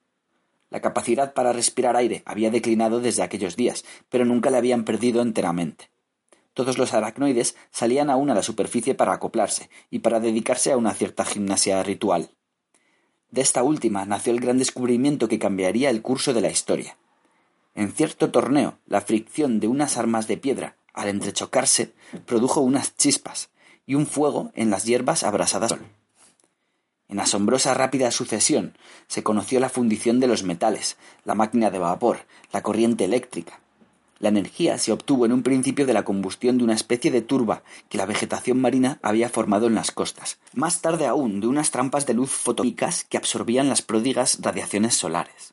[0.70, 5.22] La capacidad para respirar aire había declinado desde aquellos días, pero nunca la habían perdido
[5.22, 5.90] enteramente.
[6.54, 10.94] Todos los aracnoides salían aún a la superficie para acoplarse y para dedicarse a una
[10.94, 12.32] cierta gimnasia ritual.
[13.32, 16.98] De esta última nació el gran descubrimiento que cambiaría el curso de la historia.
[17.76, 21.94] En cierto torneo, la fricción de unas armas de piedra, al entrechocarse,
[22.26, 23.50] produjo unas chispas
[23.86, 25.76] y un fuego en las hierbas abrasadas
[27.10, 32.20] En asombrosa rápida sucesión se conoció la fundición de los metales, la máquina de vapor,
[32.52, 33.60] la corriente eléctrica.
[34.20, 37.64] La energía se obtuvo en un principio de la combustión de una especie de turba
[37.90, 42.06] que la vegetación marina había formado en las costas, más tarde aún de unas trampas
[42.06, 45.53] de luz fotónicas que absorbían las pródigas radiaciones solares.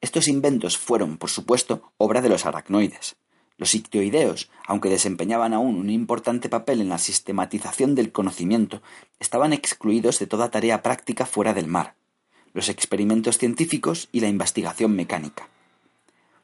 [0.00, 3.16] Estos inventos fueron, por supuesto, obra de los aracnoides.
[3.56, 8.80] Los ictioideos, aunque desempeñaban aún un importante papel en la sistematización del conocimiento,
[9.18, 11.96] estaban excluidos de toda tarea práctica fuera del mar,
[12.54, 15.48] los experimentos científicos y la investigación mecánica.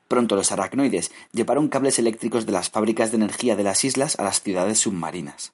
[0.09, 4.25] Pronto los aracnoides llevaron cables eléctricos de las fábricas de energía de las islas a
[4.25, 5.53] las ciudades submarinas.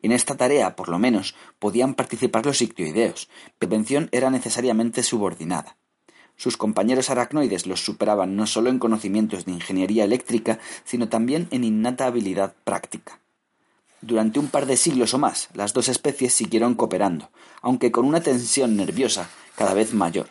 [0.00, 5.02] En esta tarea, por lo menos, podían participar los ictioideos, pero la prevención era necesariamente
[5.02, 5.76] subordinada.
[6.36, 11.64] Sus compañeros aracnoides los superaban no solo en conocimientos de ingeniería eléctrica, sino también en
[11.64, 13.20] innata habilidad práctica.
[14.02, 17.30] Durante un par de siglos o más, las dos especies siguieron cooperando,
[17.62, 20.28] aunque con una tensión nerviosa cada vez mayor.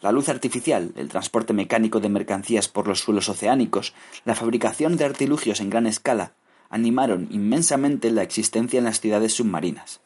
[0.00, 5.04] La luz artificial, el transporte mecánico de mercancías por los suelos oceánicos, la fabricación de
[5.04, 6.34] artilugios en gran escala,
[6.70, 10.00] animaron inmensamente la existencia en las ciudades submarinas.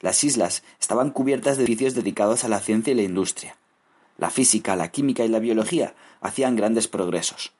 [0.00, 3.56] Las islas estaban cubiertas de edificios dedicados a la ciencia y la industria.
[4.16, 7.52] La física, la química y la biología hacían grandes progresos.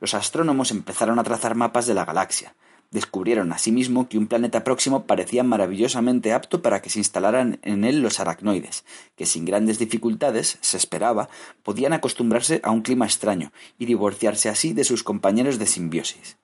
[0.00, 2.54] Los astrónomos empezaron a trazar mapas de la galaxia.
[2.90, 8.00] Descubrieron asimismo que un planeta próximo parecía maravillosamente apto para que se instalaran en él
[8.00, 8.84] los aracnoides,
[9.16, 11.28] que sin grandes dificultades, se esperaba,
[11.62, 16.38] podían acostumbrarse a un clima extraño y divorciarse así de sus compañeros de simbiosis.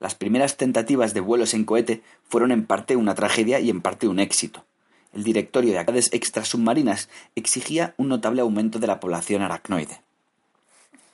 [0.00, 4.08] Las primeras tentativas de vuelos en cohete fueron en parte una tragedia y en parte
[4.08, 4.64] un éxito
[5.12, 10.02] el directorio de actividades extrasubmarinas exigía un notable aumento de la población aracnoide.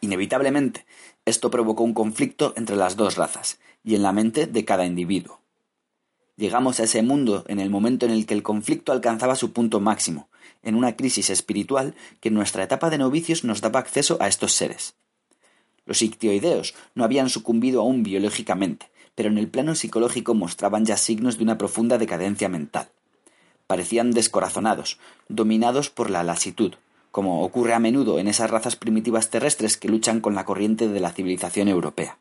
[0.00, 0.84] Inevitablemente,
[1.24, 5.40] esto provocó un conflicto entre las dos razas y en la mente de cada individuo.
[6.36, 9.80] Llegamos a ese mundo en el momento en el que el conflicto alcanzaba su punto
[9.80, 10.28] máximo,
[10.62, 14.52] en una crisis espiritual que en nuestra etapa de novicios nos daba acceso a estos
[14.52, 14.94] seres.
[15.86, 21.38] Los ictioideos no habían sucumbido aún biológicamente, pero en el plano psicológico mostraban ya signos
[21.38, 22.88] de una profunda decadencia mental
[23.66, 24.98] parecían descorazonados,
[25.28, 26.74] dominados por la lasitud,
[27.10, 31.00] como ocurre a menudo en esas razas primitivas terrestres que luchan con la corriente de
[31.00, 32.18] la civilización europea.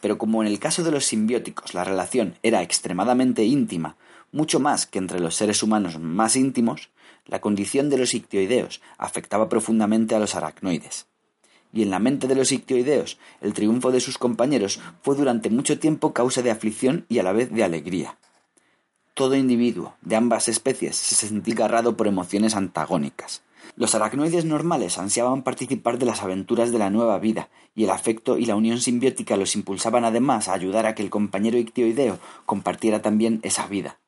[0.00, 3.96] Pero como en el caso de los simbióticos la relación era extremadamente íntima,
[4.32, 6.90] mucho más que entre los seres humanos más íntimos,
[7.26, 11.06] la condición de los ictioideos afectaba profundamente a los aracnoides.
[11.72, 15.78] Y en la mente de los ictioideos, el triunfo de sus compañeros fue durante mucho
[15.78, 18.18] tiempo causa de aflicción y a la vez de alegría.
[19.14, 23.42] Todo individuo de ambas especies se sentía agarrado por emociones antagónicas.
[23.76, 28.38] Los aracnoides normales ansiaban participar de las aventuras de la nueva vida, y el afecto
[28.38, 33.02] y la unión simbiótica los impulsaban además a ayudar a que el compañero ictioideo compartiera
[33.02, 33.98] también esa vida.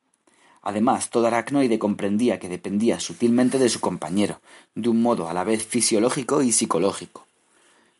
[0.63, 4.41] Además, todo aracnoide comprendía que dependía sutilmente de su compañero,
[4.73, 7.24] de un modo a la vez fisiológico y psicológico.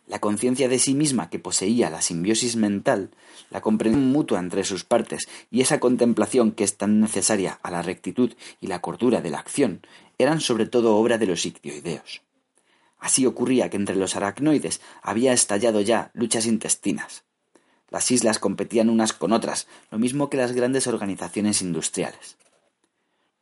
[0.07, 3.09] La conciencia de sí misma que poseía la simbiosis mental,
[3.49, 7.81] la comprensión mutua entre sus partes y esa contemplación que es tan necesaria a la
[7.81, 9.81] rectitud y la cordura de la acción,
[10.19, 12.21] eran sobre todo obra de los ictioideos.
[12.99, 17.23] Así ocurría que entre los aracnoides había estallado ya luchas intestinas.
[17.89, 22.37] Las islas competían unas con otras, lo mismo que las grandes organizaciones industriales.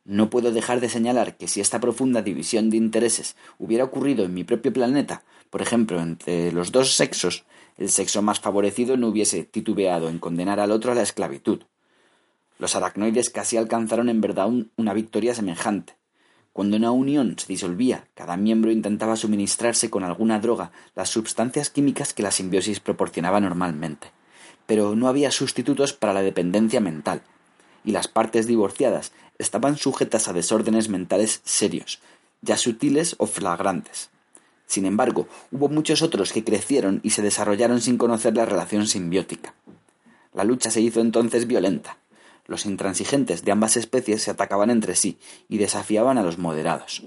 [0.04, 4.34] No puedo dejar de señalar que si esta profunda división de intereses hubiera ocurrido en
[4.34, 5.24] mi propio planeta,
[5.54, 7.44] por ejemplo, entre los dos sexos,
[7.78, 11.60] el sexo más favorecido no hubiese titubeado en condenar al otro a la esclavitud.
[12.58, 15.94] Los aracnoides casi alcanzaron en verdad una victoria semejante.
[16.52, 22.14] Cuando una unión se disolvía, cada miembro intentaba suministrarse con alguna droga las sustancias químicas
[22.14, 24.08] que la simbiosis proporcionaba normalmente.
[24.66, 27.22] Pero no había sustitutos para la dependencia mental,
[27.84, 32.00] y las partes divorciadas estaban sujetas a desórdenes mentales serios,
[32.42, 34.10] ya sutiles o flagrantes.
[34.66, 39.54] Sin embargo, hubo muchos otros que crecieron y se desarrollaron sin conocer la relación simbiótica.
[40.32, 41.98] La lucha se hizo entonces violenta.
[42.46, 47.02] Los intransigentes de ambas especies se atacaban entre sí y desafiaban a los moderados.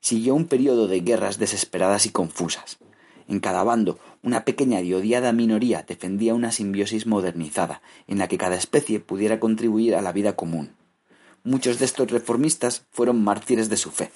[0.00, 2.78] Siguió un periodo de guerras desesperadas y confusas.
[3.26, 8.38] En cada bando, una pequeña y odiada minoría defendía una simbiosis modernizada, en la que
[8.38, 10.72] cada especie pudiera contribuir a la vida común.
[11.42, 14.10] Muchos de estos reformistas fueron mártires de su fe.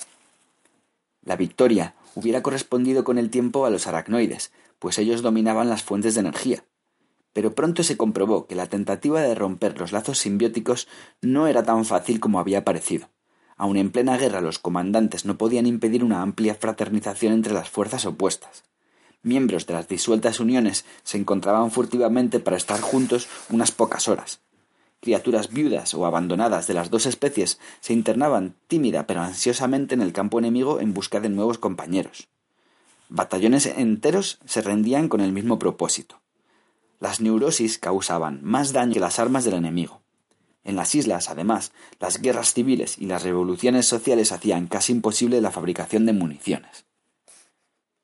[1.25, 6.15] La victoria hubiera correspondido con el tiempo a los aracnoides, pues ellos dominaban las fuentes
[6.15, 6.65] de energía.
[7.33, 10.89] Pero pronto se comprobó que la tentativa de romper los lazos simbióticos
[11.21, 13.09] no era tan fácil como había parecido.
[13.57, 18.07] Aun en plena guerra los comandantes no podían impedir una amplia fraternización entre las fuerzas
[18.07, 18.65] opuestas.
[19.23, 24.41] Miembros de las disueltas uniones se encontraban furtivamente para estar juntos unas pocas horas,
[25.01, 30.13] criaturas viudas o abandonadas de las dos especies se internaban tímida pero ansiosamente en el
[30.13, 32.29] campo enemigo en busca de nuevos compañeros.
[33.09, 36.21] Batallones enteros se rendían con el mismo propósito.
[37.01, 40.03] Las neurosis causaban más daño que las armas del enemigo.
[40.65, 45.51] En las islas, además, las guerras civiles y las revoluciones sociales hacían casi imposible la
[45.51, 46.85] fabricación de municiones.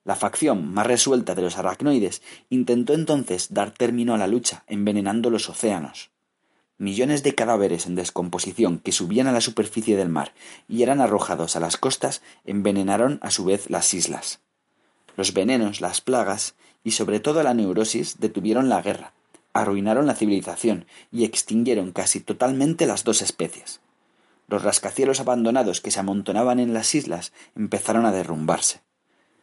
[0.04, 5.28] La facción más resuelta de los aracnoides intentó entonces dar término a la lucha envenenando
[5.28, 6.10] los océanos,
[6.76, 10.32] Millones de cadáveres en descomposición que subían a la superficie del mar
[10.68, 14.40] y eran arrojados a las costas envenenaron a su vez las islas.
[15.16, 19.12] Los venenos, las plagas y sobre todo la neurosis detuvieron la guerra,
[19.52, 23.78] arruinaron la civilización y extinguieron casi totalmente las dos especies.
[24.48, 28.80] Los rascacielos abandonados que se amontonaban en las islas empezaron a derrumbarse.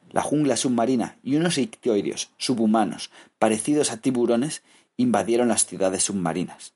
[0.10, 4.64] La jungla submarina y unos ictioideos subhumanos, parecidos a tiburones,
[4.98, 6.74] invadieron las ciudades submarinas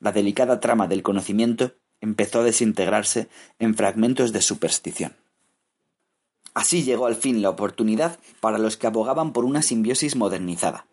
[0.00, 5.16] la delicada trama del conocimiento empezó a desintegrarse en fragmentos de superstición.
[6.54, 10.86] Así llegó al fin la oportunidad para los que abogaban por una simbiosis modernizada.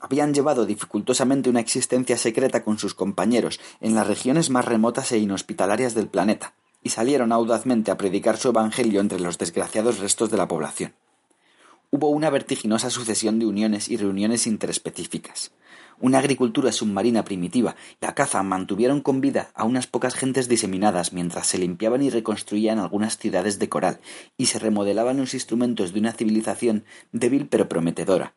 [0.00, 5.18] Habían llevado dificultosamente una existencia secreta con sus compañeros en las regiones más remotas e
[5.18, 10.36] inhospitalarias del planeta, y salieron audazmente a predicar su evangelio entre los desgraciados restos de
[10.36, 10.94] la población.
[11.90, 15.52] Hubo una vertiginosa sucesión de uniones y reuniones interespecíficas
[16.00, 21.12] una agricultura submarina primitiva y la caza mantuvieron con vida a unas pocas gentes diseminadas
[21.12, 24.00] mientras se limpiaban y reconstruían algunas ciudades de coral
[24.36, 28.34] y se remodelaban los instrumentos de una civilización débil pero prometedora.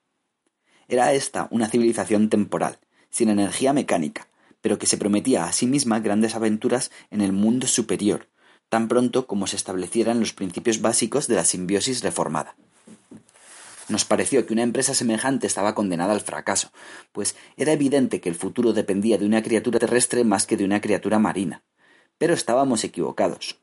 [0.88, 4.30] Era esta una civilización temporal, sin energía mecánica,
[4.62, 8.28] pero que se prometía a sí misma grandes aventuras en el mundo superior,
[8.70, 12.56] tan pronto como se establecieran los principios básicos de la simbiosis reformada.
[13.90, 16.72] Nos pareció que una empresa semejante estaba condenada al fracaso,
[17.14, 20.82] pues era evidente que el futuro dependía de una criatura terrestre más que de una
[20.82, 21.64] criatura marina.
[22.18, 23.60] Pero estábamos equivocados.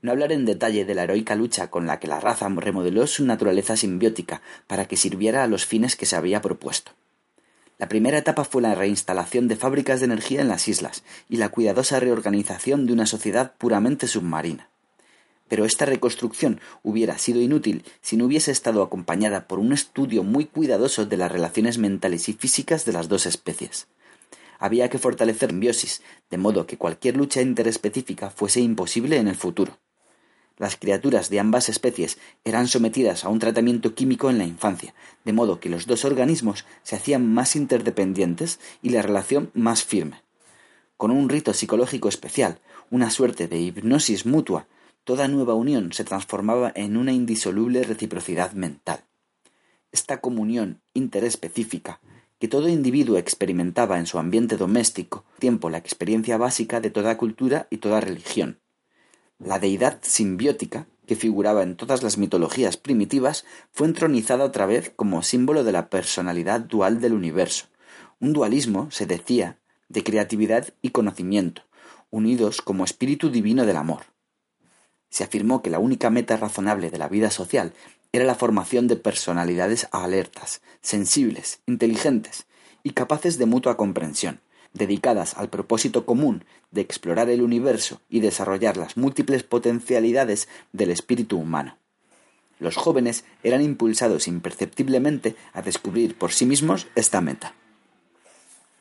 [0.00, 3.26] No hablaré en detalle de la heroica lucha con la que la raza remodeló su
[3.26, 6.92] naturaleza simbiótica para que sirviera a los fines que se había propuesto.
[7.76, 11.50] La primera etapa fue la reinstalación de fábricas de energía en las islas y la
[11.50, 14.70] cuidadosa reorganización de una sociedad puramente submarina
[15.50, 20.44] pero esta reconstrucción hubiera sido inútil si no hubiese estado acompañada por un estudio muy
[20.44, 23.88] cuidadoso de las relaciones mentales y físicas de las dos especies.
[24.60, 29.76] Había que fortalecer simbiosis, de modo que cualquier lucha interespecífica fuese imposible en el futuro.
[30.56, 35.32] Las criaturas de ambas especies eran sometidas a un tratamiento químico en la infancia, de
[35.32, 40.22] modo que los dos organismos se hacían más interdependientes y la relación más firme.
[40.96, 44.68] Con un rito psicológico especial, una suerte de hipnosis mutua,
[45.04, 49.04] toda nueva unión se transformaba en una indisoluble reciprocidad mental.
[49.92, 52.00] Esta comunión interespecífica,
[52.38, 57.66] que todo individuo experimentaba en su ambiente doméstico, tiempo la experiencia básica de toda cultura
[57.70, 58.58] y toda religión.
[59.38, 65.22] La deidad simbiótica, que figuraba en todas las mitologías primitivas, fue entronizada otra vez como
[65.22, 67.66] símbolo de la personalidad dual del universo.
[68.20, 71.62] Un dualismo, se decía, de creatividad y conocimiento,
[72.10, 74.02] unidos como espíritu divino del amor.
[75.10, 77.72] Se afirmó que la única meta razonable de la vida social
[78.12, 82.46] era la formación de personalidades alertas, sensibles, inteligentes
[82.82, 84.40] y capaces de mutua comprensión,
[84.72, 91.38] dedicadas al propósito común de explorar el universo y desarrollar las múltiples potencialidades del espíritu
[91.38, 91.76] humano.
[92.58, 97.54] Los jóvenes eran impulsados imperceptiblemente a descubrir por sí mismos esta meta.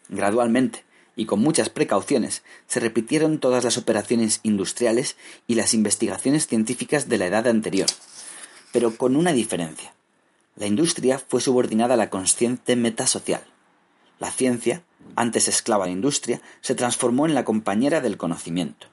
[0.09, 0.83] Gradualmente,
[1.19, 5.17] y con muchas precauciones, se repitieron todas las operaciones industriales
[5.47, 7.89] y las investigaciones científicas de la edad anterior,
[8.71, 9.93] pero con una diferencia.
[10.55, 13.43] La industria fue subordinada a la consciente meta social.
[14.17, 14.81] La ciencia,
[15.17, 18.87] antes esclava de la industria, se transformó en la compañera del conocimiento.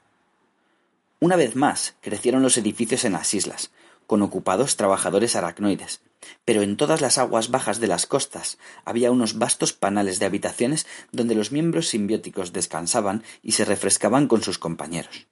[1.20, 3.70] Una vez más crecieron los edificios en las islas,
[4.08, 6.00] con ocupados trabajadores aracnoides,
[6.44, 10.86] pero en todas las aguas bajas de las costas había unos vastos panales de habitaciones
[11.12, 15.26] donde los miembros simbióticos descansaban y se refrescaban con sus compañeros.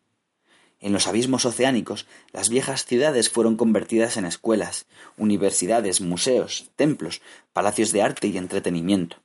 [0.80, 7.22] En los abismos oceánicos, las viejas ciudades fueron convertidas en escuelas, universidades, museos, templos,
[7.52, 9.16] palacios de arte y entretenimiento.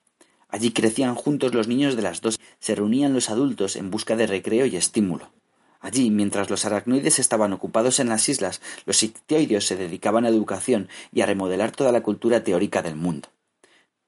[0.48, 4.26] Allí crecían juntos los niños de las dos, se reunían los adultos en busca de
[4.26, 5.32] recreo y estímulo.
[5.80, 10.90] Allí, mientras los aracnoides estaban ocupados en las islas, los ictioideos se dedicaban a educación
[11.12, 13.30] y a remodelar toda la cultura teórica del mundo.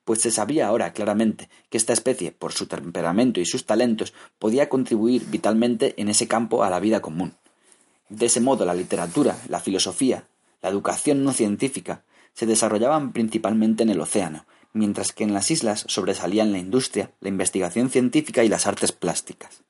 [0.03, 4.67] Pues se sabía ahora claramente que esta especie, por su temperamento y sus talentos, podía
[4.67, 7.35] contribuir vitalmente en ese campo a la vida común.
[8.09, 10.27] De ese modo la literatura, la filosofía,
[10.61, 12.03] la educación no científica,
[12.33, 17.29] se desarrollaban principalmente en el océano, mientras que en las islas sobresalían la industria, la
[17.29, 19.63] investigación científica y las artes plásticas.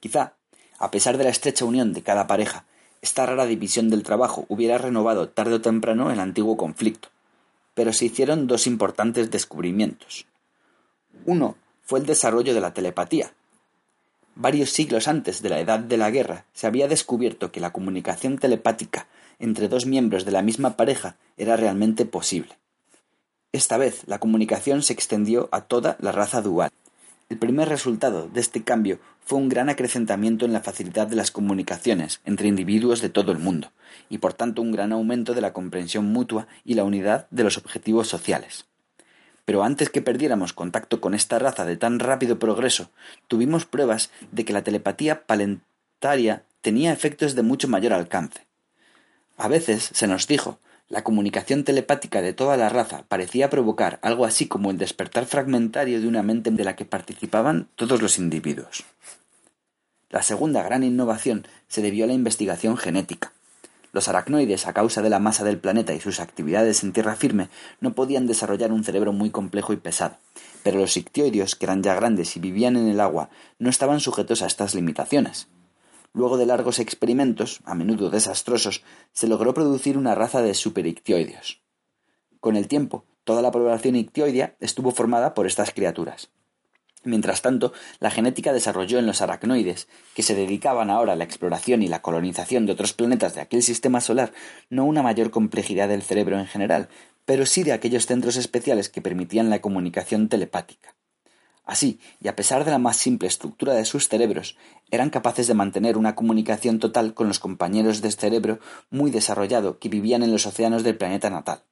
[0.00, 0.37] Quizá
[0.78, 2.64] a pesar de la estrecha unión de cada pareja,
[3.02, 7.08] esta rara división del trabajo hubiera renovado tarde o temprano el antiguo conflicto,
[7.74, 10.26] pero se hicieron dos importantes descubrimientos.
[11.26, 13.32] Uno fue el desarrollo de la telepatía.
[14.34, 18.38] Varios siglos antes de la edad de la guerra se había descubierto que la comunicación
[18.38, 19.08] telepática
[19.38, 22.56] entre dos miembros de la misma pareja era realmente posible.
[23.52, 26.70] Esta vez la comunicación se extendió a toda la raza dual.
[27.28, 31.30] El primer resultado de este cambio fue un gran acrecentamiento en la facilidad de las
[31.30, 33.70] comunicaciones entre individuos de todo el mundo,
[34.08, 37.58] y por tanto un gran aumento de la comprensión mutua y la unidad de los
[37.58, 38.64] objetivos sociales.
[39.44, 42.90] Pero antes que perdiéramos contacto con esta raza de tan rápido progreso,
[43.26, 48.46] tuvimos pruebas de que la telepatía palentaria tenía efectos de mucho mayor alcance.
[49.36, 54.24] A veces se nos dijo la comunicación telepática de toda la raza parecía provocar algo
[54.24, 58.84] así como el despertar fragmentario de una mente de la que participaban todos los individuos.
[60.08, 63.32] La segunda gran innovación se debió a la investigación genética.
[63.92, 67.50] Los aracnoides, a causa de la masa del planeta y sus actividades en tierra firme,
[67.80, 70.16] no podían desarrollar un cerebro muy complejo y pesado,
[70.62, 73.28] pero los ictioideos, que eran ya grandes y vivían en el agua,
[73.58, 75.48] no estaban sujetos a estas limitaciones.
[76.18, 81.62] Luego de largos experimentos, a menudo desastrosos, se logró producir una raza de superictioideos.
[82.40, 86.30] Con el tiempo, toda la población ictioidea estuvo formada por estas criaturas.
[87.04, 91.84] Mientras tanto, la genética desarrolló en los aracnoides, que se dedicaban ahora a la exploración
[91.84, 94.32] y la colonización de otros planetas de aquel sistema solar,
[94.70, 96.88] no una mayor complejidad del cerebro en general,
[97.26, 100.96] pero sí de aquellos centros especiales que permitían la comunicación telepática.
[101.68, 104.56] Así, y a pesar de la más simple estructura de sus cerebros,
[104.90, 108.58] eran capaces de mantener una comunicación total con los compañeros de cerebro
[108.88, 111.62] muy desarrollado que vivían en los océanos del planeta natal.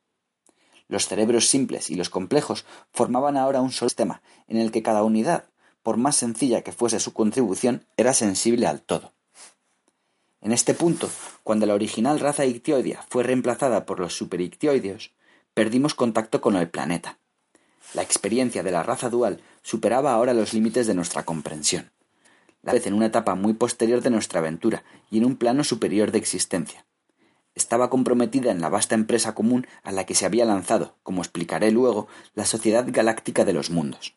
[0.87, 5.03] Los cerebros simples y los complejos formaban ahora un solo sistema, en el que cada
[5.03, 5.47] unidad,
[5.83, 9.15] por más sencilla que fuese su contribución, era sensible al todo.
[10.43, 11.09] En este punto,
[11.43, 15.15] cuando la original raza ictioidea fue reemplazada por los superictioideos,
[15.55, 17.19] perdimos contacto con el planeta.
[17.97, 21.93] La experiencia de la raza dual superaba ahora los límites de nuestra comprensión,
[22.61, 26.13] la vez en una etapa muy posterior de nuestra aventura y en un plano superior
[26.13, 26.85] de existencia.
[27.55, 31.71] Estaba comprometida en la vasta empresa común a la que se había lanzado, como explicaré
[31.71, 34.15] luego, la Sociedad Galáctica de los Mundos.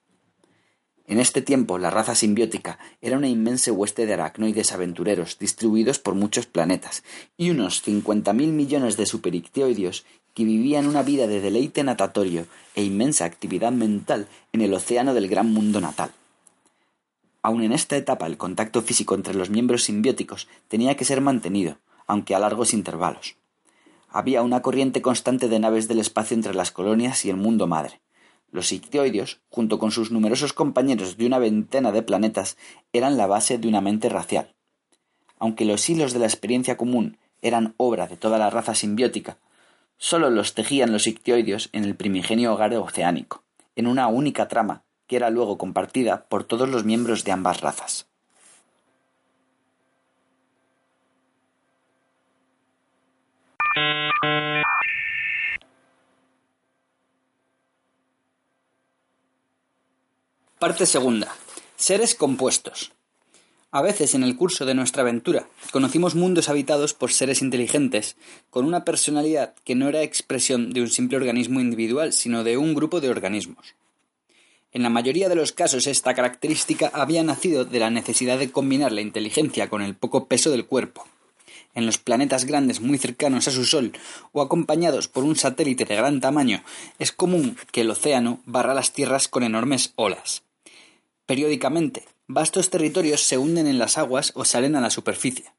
[1.09, 6.15] En este tiempo, la raza simbiótica era una inmensa hueste de aracnoides aventureros distribuidos por
[6.15, 7.03] muchos planetas
[7.37, 10.05] y unos cincuenta mil millones de superictioideos
[10.39, 15.27] que vivían una vida de deleite natatorio e inmensa actividad mental en el océano del
[15.27, 16.11] gran mundo natal.
[17.41, 21.79] Aun en esta etapa el contacto físico entre los miembros simbióticos tenía que ser mantenido,
[22.07, 23.35] aunque a largos intervalos.
[24.07, 27.99] Había una corriente constante de naves del espacio entre las colonias y el mundo madre.
[28.49, 32.55] Los ictioideos, junto con sus numerosos compañeros de una veintena de planetas,
[32.93, 34.55] eran la base de una mente racial.
[35.37, 39.37] Aunque los hilos de la experiencia común eran obra de toda la raza simbiótica,
[39.99, 43.43] sólo los tejían los ictioideos en el primigenio hogar oceánico,
[43.75, 48.07] en una única trama que era luego compartida por todos los miembros de ambas razas.
[60.59, 61.33] Parte segunda.
[61.75, 62.91] Seres compuestos.
[63.71, 68.15] A veces en el curso de nuestra aventura conocimos mundos habitados por seres inteligentes,
[68.49, 72.73] con una personalidad que no era expresión de un simple organismo individual, sino de un
[72.73, 73.75] grupo de organismos.
[74.71, 78.91] En la mayoría de los casos esta característica había nacido de la necesidad de combinar
[78.91, 81.07] la inteligencia con el poco peso del cuerpo.
[81.75, 83.93] En los planetas grandes muy cercanos a su Sol
[84.31, 86.63] o acompañados por un satélite de gran tamaño,
[86.97, 90.41] es común que el océano barra las tierras con enormes olas.
[91.27, 95.51] Periódicamente, vastos territorios se hunden en las aguas o salen a la superficie.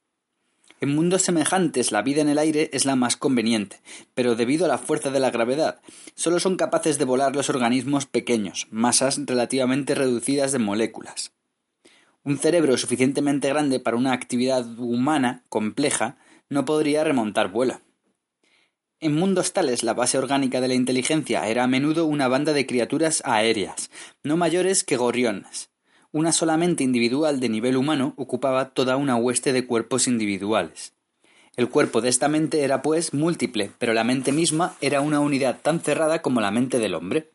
[0.80, 3.80] En mundos semejantes la vida en el aire es la más conveniente,
[4.14, 5.80] pero debido a la fuerza de la gravedad,
[6.14, 11.32] solo son capaces de volar los organismos pequeños, masas relativamente reducidas de moléculas.
[12.22, 16.18] Un cerebro suficientemente grande para una actividad humana compleja
[16.48, 17.80] no podría remontar vuelo.
[19.00, 22.66] En mundos tales la base orgánica de la inteligencia era a menudo una banda de
[22.66, 23.90] criaturas aéreas,
[24.22, 25.69] no mayores que gorriones.
[26.12, 30.92] Una sola mente individual de nivel humano ocupaba toda una hueste de cuerpos individuales.
[31.54, 35.60] El cuerpo de esta mente era pues múltiple, pero la mente misma era una unidad
[35.62, 37.30] tan cerrada como la mente del hombre.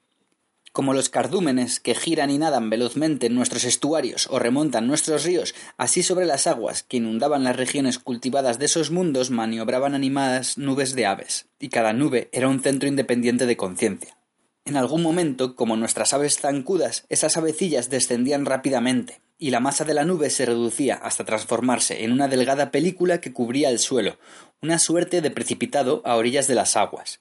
[0.74, 5.56] Como los cardúmenes que giran y nadan velozmente en nuestros estuarios o remontan nuestros ríos,
[5.78, 10.96] así sobre las aguas que inundaban las regiones cultivadas de esos mundos maniobraban animadas nubes
[10.96, 14.18] de aves, y cada nube era un centro independiente de conciencia.
[14.66, 19.94] En algún momento, como nuestras aves zancudas, esas avecillas descendían rápidamente, y la masa de
[19.94, 24.18] la nube se reducía hasta transformarse en una delgada película que cubría el suelo,
[24.64, 27.20] una suerte de precipitado a orillas de las aguas.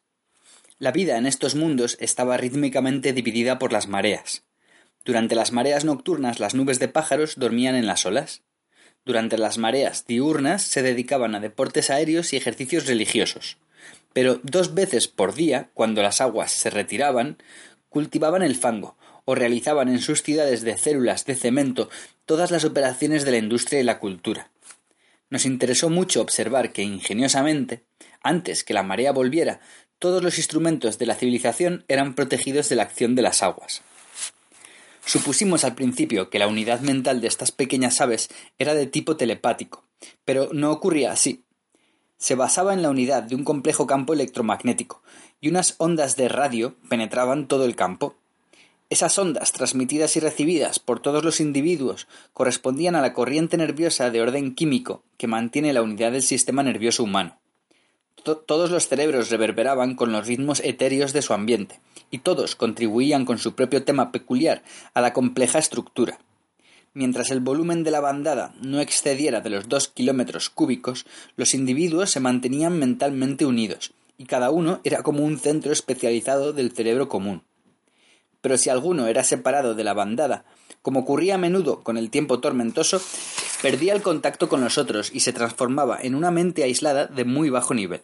[0.78, 4.42] La vida en estos mundos estaba rítmicamente dividida por las mareas.
[5.04, 8.40] Durante las mareas nocturnas las nubes de pájaros dormían en las olas.
[9.04, 13.58] Durante las mareas diurnas se dedicaban a deportes aéreos y ejercicios religiosos.
[14.14, 17.36] Pero dos veces por día, cuando las aguas se retiraban,
[17.90, 18.96] cultivaban el fango,
[19.26, 21.90] o realizaban en sus ciudades de células de cemento
[22.24, 24.50] todas las operaciones de la industria y la cultura.
[25.30, 27.84] Nos interesó mucho observar que ingeniosamente,
[28.22, 29.60] antes que la marea volviera,
[29.98, 33.82] todos los instrumentos de la civilización eran protegidos de la acción de las aguas.
[35.06, 39.84] Supusimos al principio que la unidad mental de estas pequeñas aves era de tipo telepático,
[40.24, 41.44] pero no ocurría así.
[42.24, 45.02] Se basaba en la unidad de un complejo campo electromagnético,
[45.42, 48.14] y unas ondas de radio penetraban todo el campo.
[48.88, 54.22] Esas ondas, transmitidas y recibidas por todos los individuos, correspondían a la corriente nerviosa de
[54.22, 57.36] orden químico que mantiene la unidad del sistema nervioso humano
[58.24, 63.38] todos los cerebros reverberaban con los ritmos etéreos de su ambiente, y todos contribuían con
[63.38, 64.62] su propio tema peculiar
[64.94, 66.18] a la compleja estructura.
[66.94, 72.10] Mientras el volumen de la bandada no excediera de los dos kilómetros cúbicos, los individuos
[72.10, 77.42] se mantenían mentalmente unidos, y cada uno era como un centro especializado del cerebro común.
[78.40, 80.44] Pero si alguno era separado de la bandada,
[80.82, 83.02] como ocurría a menudo con el tiempo tormentoso,
[83.60, 87.50] perdía el contacto con los otros y se transformaba en una mente aislada de muy
[87.50, 88.02] bajo nivel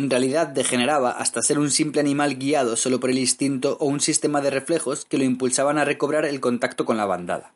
[0.00, 4.00] en realidad degeneraba hasta ser un simple animal guiado solo por el instinto o un
[4.00, 7.52] sistema de reflejos que lo impulsaban a recobrar el contacto con la bandada.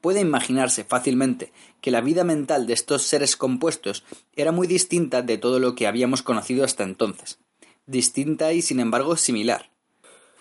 [0.00, 5.38] Puede imaginarse fácilmente que la vida mental de estos seres compuestos era muy distinta de
[5.38, 7.38] todo lo que habíamos conocido hasta entonces,
[7.86, 9.70] distinta y sin embargo similar.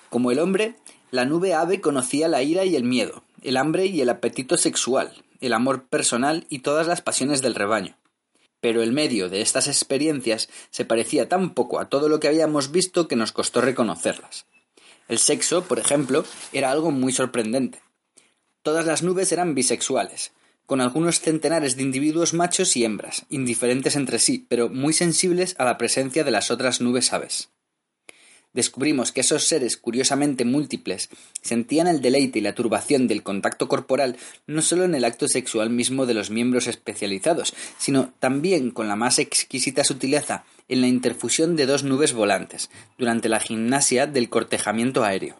[0.09, 0.75] Como el hombre,
[1.11, 5.23] la nube ave conocía la ira y el miedo, el hambre y el apetito sexual,
[5.41, 7.99] el amor personal y todas las pasiones del rebaño
[8.61, 12.71] pero el medio de estas experiencias se parecía tan poco a todo lo que habíamos
[12.71, 14.45] visto que nos costó reconocerlas.
[15.07, 17.81] El sexo, por ejemplo, era algo muy sorprendente.
[18.61, 20.31] Todas las nubes eran bisexuales,
[20.65, 25.65] con algunos centenares de individuos machos y hembras, indiferentes entre sí, pero muy sensibles a
[25.65, 27.49] la presencia de las otras nubes aves
[28.53, 31.09] descubrimos que esos seres curiosamente múltiples
[31.41, 35.69] sentían el deleite y la turbación del contacto corporal no solo en el acto sexual
[35.69, 41.55] mismo de los miembros especializados, sino también con la más exquisita sutileza en la interfusión
[41.55, 45.39] de dos nubes volantes, durante la gimnasia del cortejamiento aéreo.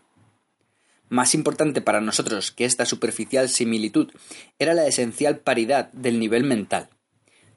[1.10, 4.12] Más importante para nosotros que esta superficial similitud
[4.60, 6.89] era la esencial paridad del nivel mental.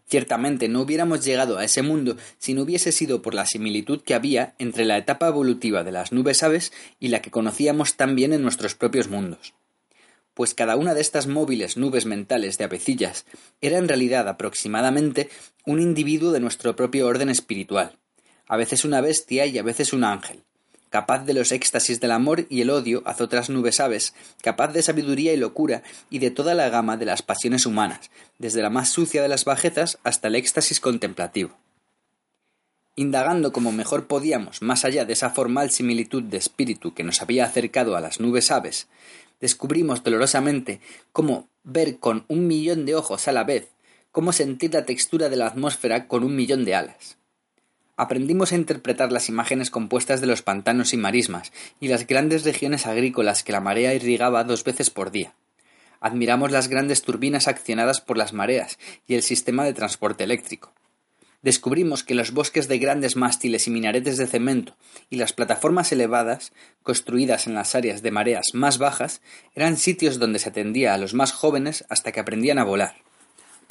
[0.07, 4.15] Ciertamente no hubiéramos llegado a ese mundo si no hubiese sido por la similitud que
[4.15, 8.33] había entre la etapa evolutiva de las nubes aves y la que conocíamos tan bien
[8.33, 9.55] en nuestros propios mundos.
[10.35, 13.27] Pues cada una de estas móviles nubes mentales de avecillas
[13.61, 15.29] era en realidad aproximadamente
[15.67, 17.99] un individuo de nuestro propio orden espiritual,
[18.47, 20.43] a veces una bestia y a veces un ángel,
[20.93, 24.83] capaz de los éxtasis del amor y el odio hacia otras nubes aves, capaz de
[24.83, 28.91] sabiduría y locura y de toda la gama de las pasiones humanas, desde la más
[28.91, 31.57] sucia de las bajezas hasta el éxtasis contemplativo.
[32.95, 37.47] Indagando como mejor podíamos más allá de esa formal similitud de espíritu que nos había
[37.47, 38.87] acercado a las nubes aves,
[39.41, 40.83] descubrimos dolorosamente
[41.13, 43.71] cómo ver con un millón de ojos a la vez,
[44.11, 47.17] cómo sentir la textura de la atmósfera con un millón de alas
[47.97, 52.87] aprendimos a interpretar las imágenes compuestas de los pantanos y marismas y las grandes regiones
[52.87, 55.35] agrícolas que la marea irrigaba dos veces por día.
[56.01, 60.73] Admiramos las grandes turbinas accionadas por las mareas y el sistema de transporte eléctrico.
[61.43, 64.77] Descubrimos que los bosques de grandes mástiles y minaretes de cemento
[65.11, 69.23] y las plataformas elevadas, construidas en las áreas de mareas más bajas,
[69.55, 73.03] eran sitios donde se atendía a los más jóvenes hasta que aprendían a volar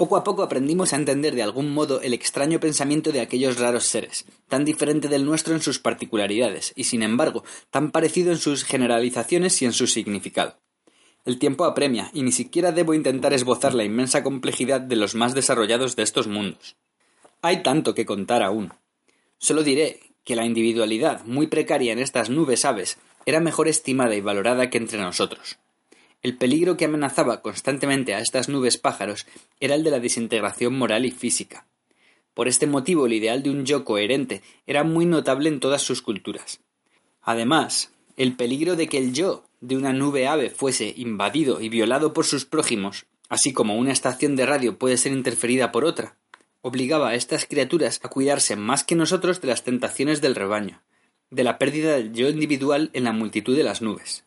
[0.01, 3.85] poco a poco aprendimos a entender de algún modo el extraño pensamiento de aquellos raros
[3.85, 8.63] seres, tan diferente del nuestro en sus particularidades, y sin embargo tan parecido en sus
[8.63, 10.57] generalizaciones y en su significado.
[11.23, 15.35] El tiempo apremia, y ni siquiera debo intentar esbozar la inmensa complejidad de los más
[15.35, 16.77] desarrollados de estos mundos.
[17.43, 18.73] Hay tanto que contar aún.
[19.37, 22.97] Solo diré que la individualidad, muy precaria en estas nubes aves,
[23.27, 25.59] era mejor estimada y valorada que entre nosotros.
[26.21, 29.25] El peligro que amenazaba constantemente a estas nubes pájaros
[29.59, 31.65] era el de la desintegración moral y física.
[32.35, 36.03] Por este motivo el ideal de un yo coherente era muy notable en todas sus
[36.03, 36.61] culturas.
[37.21, 42.13] Además, el peligro de que el yo de una nube ave fuese invadido y violado
[42.13, 46.17] por sus prójimos, así como una estación de radio puede ser interferida por otra,
[46.61, 50.83] obligaba a estas criaturas a cuidarse más que nosotros de las tentaciones del rebaño,
[51.31, 54.23] de la pérdida del yo individual en la multitud de las nubes.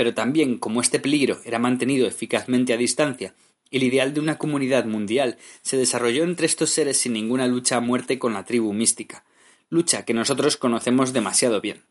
[0.00, 3.34] Pero también, como este peligro era mantenido eficazmente a distancia,
[3.70, 7.80] el ideal de una comunidad mundial se desarrolló entre estos seres sin ninguna lucha a
[7.80, 9.26] muerte con la tribu mística,
[9.68, 11.82] lucha que nosotros conocemos demasiado bien.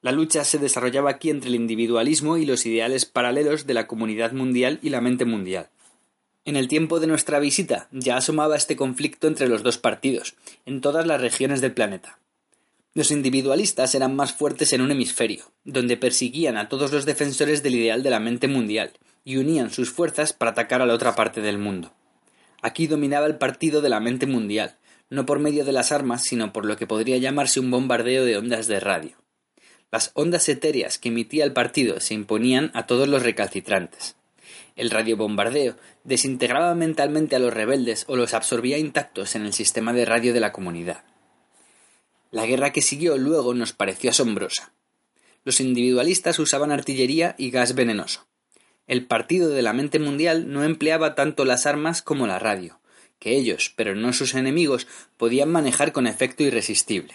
[0.00, 4.32] La lucha se desarrollaba aquí entre el individualismo y los ideales paralelos de la comunidad
[4.32, 5.70] mundial y la mente mundial.
[6.44, 10.34] En el tiempo de nuestra visita ya asomaba este conflicto entre los dos partidos,
[10.66, 12.18] en todas las regiones del planeta.
[12.94, 17.76] Los individualistas eran más fuertes en un hemisferio, donde perseguían a todos los defensores del
[17.76, 18.92] ideal de la mente mundial
[19.24, 21.94] y unían sus fuerzas para atacar a la otra parte del mundo.
[22.60, 24.76] Aquí dominaba el partido de la mente mundial,
[25.08, 28.36] no por medio de las armas, sino por lo que podría llamarse un bombardeo de
[28.36, 29.16] ondas de radio.
[29.90, 34.16] Las ondas etéreas que emitía el partido se imponían a todos los recalcitrantes.
[34.76, 40.04] El radiobombardeo desintegraba mentalmente a los rebeldes o los absorbía intactos en el sistema de
[40.04, 41.04] radio de la comunidad.
[42.32, 44.72] La guerra que siguió luego nos pareció asombrosa.
[45.44, 48.26] Los individualistas usaban artillería y gas venenoso.
[48.86, 52.80] El partido de la mente mundial no empleaba tanto las armas como la radio,
[53.18, 54.86] que ellos, pero no sus enemigos,
[55.18, 57.14] podían manejar con efecto irresistible.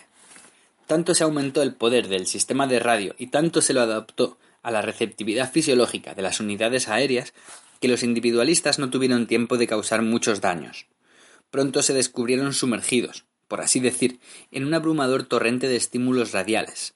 [0.86, 4.70] Tanto se aumentó el poder del sistema de radio y tanto se lo adaptó a
[4.70, 7.34] la receptividad fisiológica de las unidades aéreas
[7.82, 10.86] que los individualistas no tuvieron tiempo de causar muchos daños.
[11.50, 14.20] Pronto se descubrieron sumergidos, por así decir,
[14.52, 16.94] en un abrumador torrente de estímulos radiales.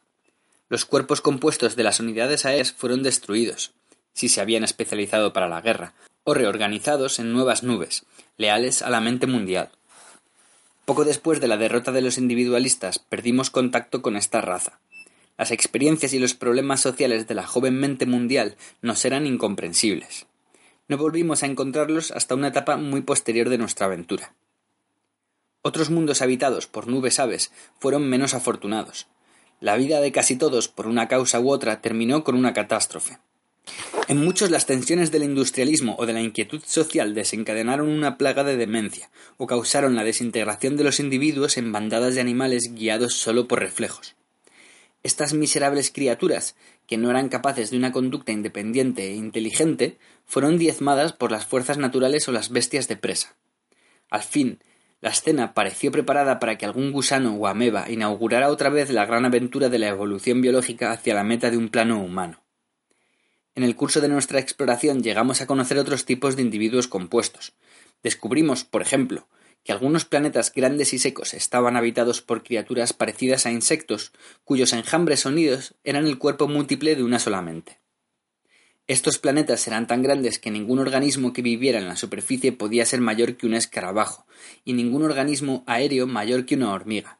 [0.70, 3.74] Los cuerpos compuestos de las unidades aéreas fueron destruidos,
[4.14, 5.94] si se habían especializado para la guerra,
[6.24, 8.06] o reorganizados en nuevas nubes,
[8.38, 9.70] leales a la mente mundial.
[10.86, 14.80] Poco después de la derrota de los individualistas perdimos contacto con esta raza.
[15.38, 20.26] Las experiencias y los problemas sociales de la joven mente mundial nos eran incomprensibles.
[20.88, 24.34] No volvimos a encontrarlos hasta una etapa muy posterior de nuestra aventura.
[25.64, 29.08] Otros mundos habitados por nubes aves fueron menos afortunados.
[29.60, 33.20] La vida de casi todos, por una causa u otra, terminó con una catástrofe.
[34.08, 38.58] En muchos las tensiones del industrialismo o de la inquietud social desencadenaron una plaga de
[38.58, 43.60] demencia, o causaron la desintegración de los individuos en bandadas de animales guiados solo por
[43.60, 44.16] reflejos.
[45.04, 46.56] Estas miserables criaturas,
[46.88, 51.78] que no eran capaces de una conducta independiente e inteligente, fueron diezmadas por las fuerzas
[51.78, 53.36] naturales o las bestias de presa.
[54.10, 54.60] Al fin,
[55.02, 59.26] la escena pareció preparada para que algún gusano o ameba inaugurara otra vez la gran
[59.26, 62.44] aventura de la evolución biológica hacia la meta de un plano humano.
[63.56, 67.54] En el curso de nuestra exploración llegamos a conocer otros tipos de individuos compuestos.
[68.04, 69.28] Descubrimos, por ejemplo,
[69.64, 75.22] que algunos planetas grandes y secos estaban habitados por criaturas parecidas a insectos, cuyos enjambres
[75.22, 77.81] sonidos eran el cuerpo múltiple de una sola mente.
[78.92, 83.00] Estos planetas eran tan grandes que ningún organismo que viviera en la superficie podía ser
[83.00, 84.26] mayor que un escarabajo,
[84.66, 87.18] y ningún organismo aéreo mayor que una hormiga.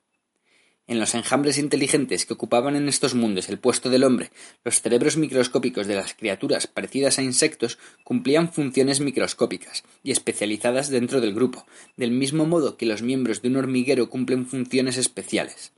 [0.86, 4.32] En los enjambres inteligentes que ocupaban en estos mundos el puesto del hombre,
[4.66, 11.22] los cerebros microscópicos de las criaturas parecidas a insectos cumplían funciones microscópicas y especializadas dentro
[11.22, 11.66] del grupo,
[11.96, 15.72] del mismo modo que los miembros de un hormiguero cumplen funciones especiales.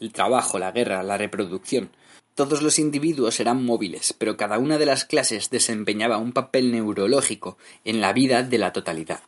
[0.00, 1.90] El trabajo, la guerra, la reproducción,
[2.36, 7.56] todos los individuos eran móviles, pero cada una de las clases desempeñaba un papel neurológico
[7.82, 9.20] en la vida de la totalidad.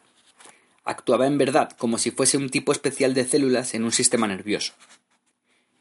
[0.85, 4.75] Actuaba en verdad como si fuese un tipo especial de células en un sistema nervioso.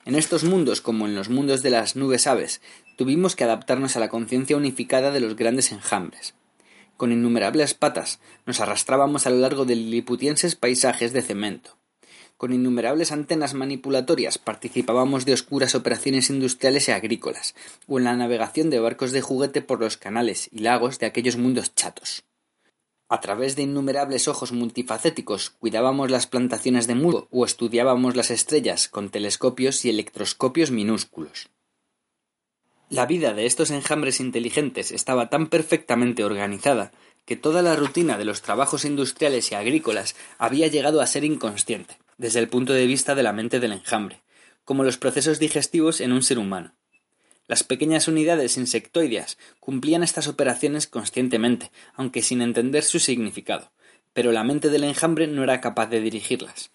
[0.06, 2.62] En estos mundos, como en los mundos de las nubes aves,
[2.96, 6.34] tuvimos que adaptarnos a la conciencia unificada de los grandes enjambres.
[6.96, 11.77] Con innumerables patas nos arrastrábamos a lo largo de liliputienses paisajes de cemento
[12.38, 17.56] con innumerables antenas manipulatorias participábamos de oscuras operaciones industriales y agrícolas,
[17.88, 21.36] o en la navegación de barcos de juguete por los canales y lagos de aquellos
[21.36, 22.24] mundos chatos.
[23.10, 28.88] A través de innumerables ojos multifacéticos cuidábamos las plantaciones de musgo o estudiábamos las estrellas
[28.88, 31.50] con telescopios y electroscopios minúsculos.
[32.90, 36.92] La vida de estos enjambres inteligentes estaba tan perfectamente organizada
[37.26, 41.98] que toda la rutina de los trabajos industriales y agrícolas había llegado a ser inconsciente
[42.18, 44.22] desde el punto de vista de la mente del enjambre,
[44.66, 46.74] como los procesos digestivos en un ser humano.
[47.48, 53.72] Las pequeñas unidades insectoideas cumplían estas operaciones conscientemente, aunque sin entender su significado,
[54.14, 56.72] pero la mente del enjambre no era capaz de dirigirlas.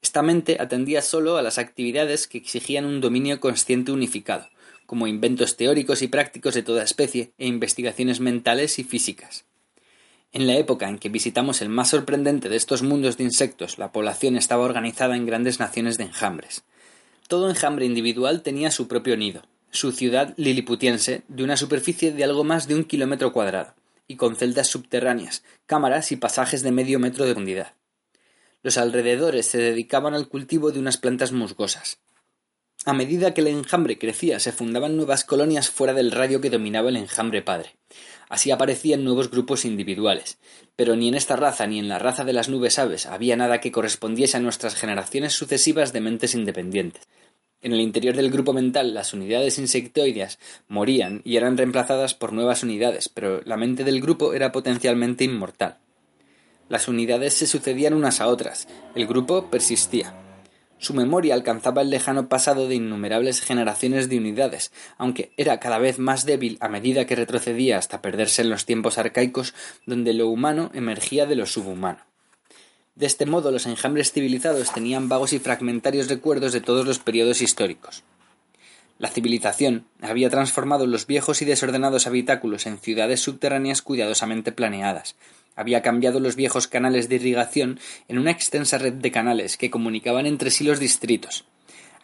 [0.00, 4.48] Esta mente atendía solo a las actividades que exigían un dominio consciente unificado,
[4.86, 9.44] como inventos teóricos y prácticos de toda especie e investigaciones mentales y físicas.
[10.36, 13.90] En la época en que visitamos el más sorprendente de estos mundos de insectos, la
[13.90, 16.62] población estaba organizada en grandes naciones de enjambres.
[17.26, 22.44] Todo enjambre individual tenía su propio nido, su ciudad liliputiense, de una superficie de algo
[22.44, 23.72] más de un kilómetro cuadrado,
[24.08, 27.72] y con celdas subterráneas, cámaras y pasajes de medio metro de profundidad.
[28.62, 31.96] Los alrededores se dedicaban al cultivo de unas plantas musgosas.
[32.84, 36.90] A medida que el enjambre crecía, se fundaban nuevas colonias fuera del radio que dominaba
[36.90, 37.74] el enjambre padre.
[38.28, 40.38] Así aparecían nuevos grupos individuales,
[40.74, 43.60] pero ni en esta raza ni en la raza de las nubes aves había nada
[43.60, 47.06] que correspondiese a nuestras generaciones sucesivas de mentes independientes.
[47.62, 52.62] En el interior del grupo mental las unidades insectoideas morían y eran reemplazadas por nuevas
[52.62, 55.78] unidades, pero la mente del grupo era potencialmente inmortal.
[56.68, 58.66] Las unidades se sucedían unas a otras,
[58.96, 60.25] el grupo persistía.
[60.78, 65.98] Su memoria alcanzaba el lejano pasado de innumerables generaciones de unidades, aunque era cada vez
[65.98, 69.54] más débil a medida que retrocedía hasta perderse en los tiempos arcaicos
[69.86, 72.00] donde lo humano emergía de lo subhumano.
[72.94, 77.42] De este modo los enjambres civilizados tenían vagos y fragmentarios recuerdos de todos los periodos
[77.42, 78.04] históricos.
[78.98, 85.16] La civilización había transformado los viejos y desordenados habitáculos en ciudades subterráneas cuidadosamente planeadas,
[85.56, 90.26] había cambiado los viejos canales de irrigación en una extensa red de canales que comunicaban
[90.26, 91.46] entre sí los distritos.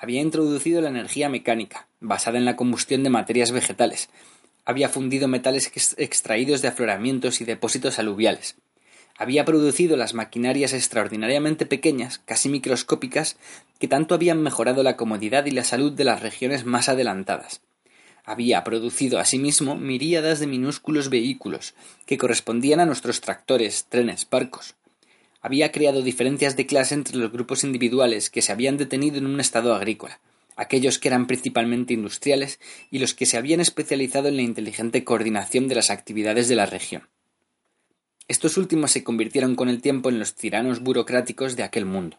[0.00, 4.08] Había introducido la energía mecánica, basada en la combustión de materias vegetales.
[4.64, 8.56] Había fundido metales extraídos de afloramientos y depósitos aluviales.
[9.18, 13.36] Había producido las maquinarias extraordinariamente pequeñas, casi microscópicas,
[13.78, 17.60] que tanto habían mejorado la comodidad y la salud de las regiones más adelantadas
[18.24, 21.74] había producido asimismo miríadas de minúsculos vehículos
[22.06, 24.74] que correspondían a nuestros tractores, trenes, barcos.
[25.40, 29.40] Había creado diferencias de clase entre los grupos individuales que se habían detenido en un
[29.40, 30.20] estado agrícola,
[30.54, 32.60] aquellos que eran principalmente industriales
[32.90, 36.66] y los que se habían especializado en la inteligente coordinación de las actividades de la
[36.66, 37.08] región.
[38.28, 42.18] Estos últimos se convirtieron con el tiempo en los tiranos burocráticos de aquel mundo.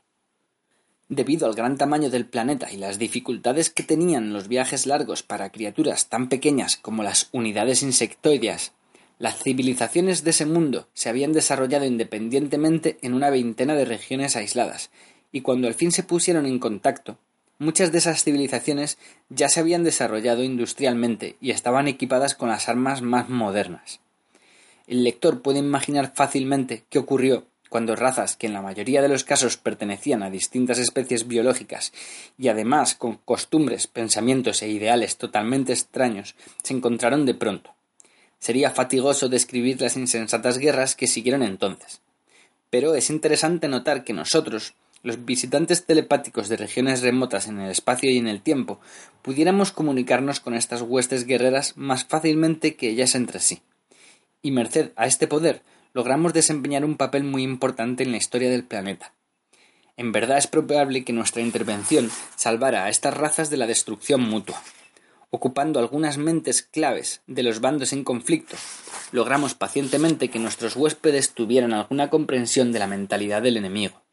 [1.09, 5.51] Debido al gran tamaño del planeta y las dificultades que tenían los viajes largos para
[5.51, 8.71] criaturas tan pequeñas como las unidades insectoideas,
[9.19, 14.91] las civilizaciones de ese mundo se habían desarrollado independientemente en una veintena de regiones aisladas,
[15.31, 17.17] y cuando al fin se pusieron en contacto,
[17.59, 18.97] muchas de esas civilizaciones
[19.29, 23.99] ya se habían desarrollado industrialmente y estaban equipadas con las armas más modernas.
[24.87, 29.23] El lector puede imaginar fácilmente qué ocurrió cuando razas que en la mayoría de los
[29.23, 31.91] casos pertenecían a distintas especies biológicas
[32.37, 37.73] y además con costumbres, pensamientos e ideales totalmente extraños se encontraron de pronto.
[38.37, 42.01] Sería fatigoso describir las insensatas guerras que siguieron entonces.
[42.69, 48.11] Pero es interesante notar que nosotros, los visitantes telepáticos de regiones remotas en el espacio
[48.11, 48.81] y en el tiempo,
[49.23, 53.63] pudiéramos comunicarnos con estas huestes guerreras más fácilmente que ellas entre sí.
[54.43, 55.63] Y merced a este poder,
[55.93, 59.13] logramos desempeñar un papel muy importante en la historia del planeta.
[59.95, 64.61] En verdad es probable que nuestra intervención salvara a estas razas de la destrucción mutua.
[65.35, 68.55] ocupando algunas mentes claves de los bandos en conflicto,
[69.11, 74.03] logramos pacientemente que nuestros huéspedes tuvieran alguna comprensión de la mentalidad del enemigo.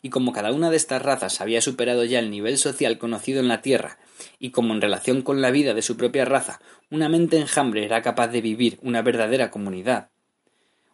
[0.00, 3.48] Y como cada una de estas razas había superado ya el nivel social conocido en
[3.48, 3.98] la Tierra,
[4.38, 8.00] y como en relación con la vida de su propia raza una mente enjambre era
[8.00, 10.10] capaz de vivir una verdadera comunidad,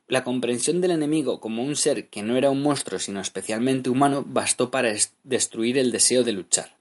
[0.08, 4.24] la comprensión del enemigo como un ser que no era un monstruo sino especialmente humano
[4.26, 4.94] bastó para
[5.24, 6.76] destruir el deseo de luchar.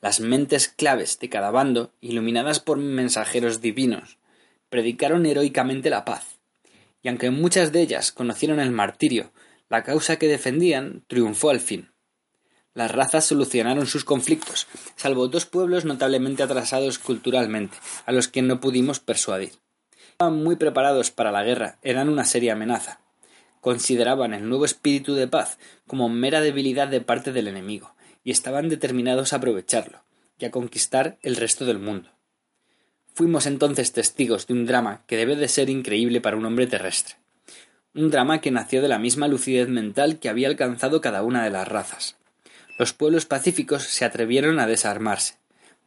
[0.00, 4.18] Las mentes claves de cada bando, iluminadas por mensajeros divinos,
[4.68, 6.38] predicaron heroicamente la paz,
[7.02, 9.32] y aunque muchas de ellas conocieron el martirio,
[9.70, 11.90] la causa que defendían triunfó al fin.
[12.74, 14.66] Las razas solucionaron sus conflictos,
[14.96, 19.52] salvo dos pueblos notablemente atrasados culturalmente, a los que no pudimos persuadir
[20.24, 22.98] estaban muy preparados para la guerra, eran una seria amenaza.
[23.60, 28.70] Consideraban el nuevo espíritu de paz como mera debilidad de parte del enemigo, y estaban
[28.70, 30.02] determinados a aprovecharlo,
[30.38, 32.08] y a conquistar el resto del mundo.
[33.12, 37.16] Fuimos entonces testigos de un drama que debe de ser increíble para un hombre terrestre.
[37.94, 41.50] Un drama que nació de la misma lucidez mental que había alcanzado cada una de
[41.50, 42.16] las razas.
[42.78, 45.34] Los pueblos pacíficos se atrevieron a desarmarse,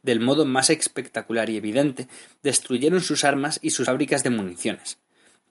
[0.02, 2.08] del modo más espectacular y evidente,
[2.42, 4.98] destruyeron sus armas y sus fábricas de municiones.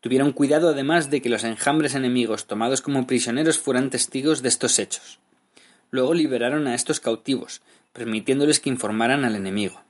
[0.01, 4.79] Tuvieron cuidado además de que los enjambres enemigos tomados como prisioneros fueran testigos de estos
[4.79, 5.19] hechos.
[5.89, 7.61] Luego liberaron a estos cautivos,
[7.93, 9.81] permitiéndoles que informaran al enemigo.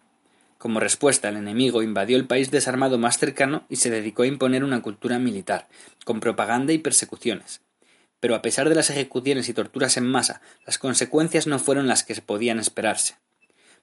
[0.57, 4.63] Como respuesta, el enemigo invadió el país desarmado más cercano y se dedicó a imponer
[4.63, 5.67] una cultura militar,
[6.03, 7.61] con propaganda y persecuciones.
[8.19, 12.03] Pero a pesar de las ejecuciones y torturas en masa, las consecuencias no fueron las
[12.03, 13.15] que podían esperarse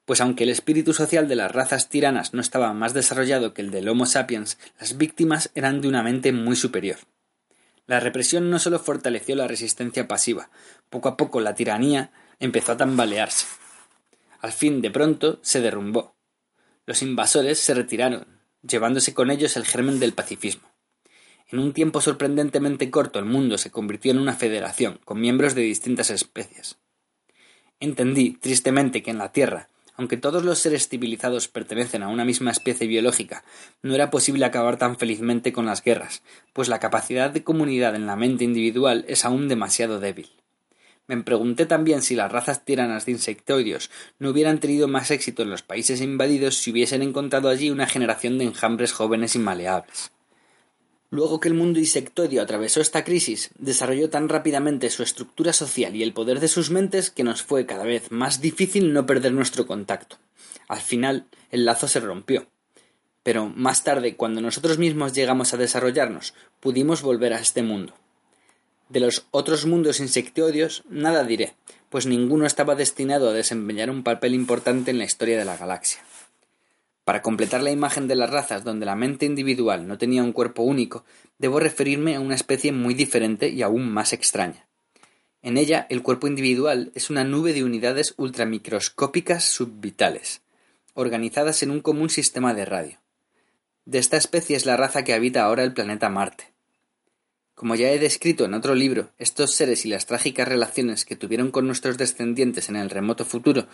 [0.05, 3.71] pues aunque el espíritu social de las razas tiranas no estaba más desarrollado que el
[3.71, 6.97] del Homo sapiens, las víctimas eran de una mente muy superior.
[7.87, 10.49] La represión no solo fortaleció la resistencia pasiva,
[10.89, 13.45] poco a poco la tiranía empezó a tambalearse.
[14.39, 16.15] Al fin, de pronto, se derrumbó.
[16.85, 18.27] Los invasores se retiraron,
[18.61, 20.69] llevándose con ellos el germen del pacifismo.
[21.47, 25.61] En un tiempo sorprendentemente corto el mundo se convirtió en una federación, con miembros de
[25.61, 26.77] distintas especies.
[27.79, 32.51] Entendí, tristemente, que en la Tierra, aunque todos los seres civilizados pertenecen a una misma
[32.51, 33.43] especie biológica,
[33.81, 36.21] no era posible acabar tan felizmente con las guerras,
[36.53, 40.29] pues la capacidad de comunidad en la mente individual es aún demasiado débil.
[41.07, 45.51] Me pregunté también si las razas tiranas de insectoides no hubieran tenido más éxito en
[45.51, 50.11] los países invadidos si hubiesen encontrado allí una generación de enjambres jóvenes y maleables.
[51.15, 56.03] Luego que el mundo insectoideo atravesó esta crisis, desarrolló tan rápidamente su estructura social y
[56.03, 59.65] el poder de sus mentes que nos fue cada vez más difícil no perder nuestro
[59.65, 60.17] contacto.
[60.67, 62.47] Al final, el lazo se rompió.
[63.23, 67.93] Pero más tarde, cuando nosotros mismos llegamos a desarrollarnos, pudimos volver a este mundo.
[68.89, 71.55] De los otros mundos insectoideos, nada diré,
[71.89, 76.01] pues ninguno estaba destinado a desempeñar un papel importante en la historia de la galaxia.
[77.05, 80.63] Para completar la imagen de las razas donde la mente individual no tenía un cuerpo
[80.63, 81.05] único,
[81.37, 84.67] debo referirme a una especie muy diferente y aún más extraña.
[85.43, 90.41] En ella, el cuerpo individual es una nube de unidades ultramicroscópicas subvitales,
[90.95, 92.99] organizadas en un común sistema de radio.
[93.85, 96.55] De esta especie es la raza que habita ahora el planeta Marte.
[97.53, 101.51] Como ya he descrito en otro libro, estos seres y las trágicas relaciones que tuvieron
[101.51, 103.67] con nuestros descendientes en el remoto futuro,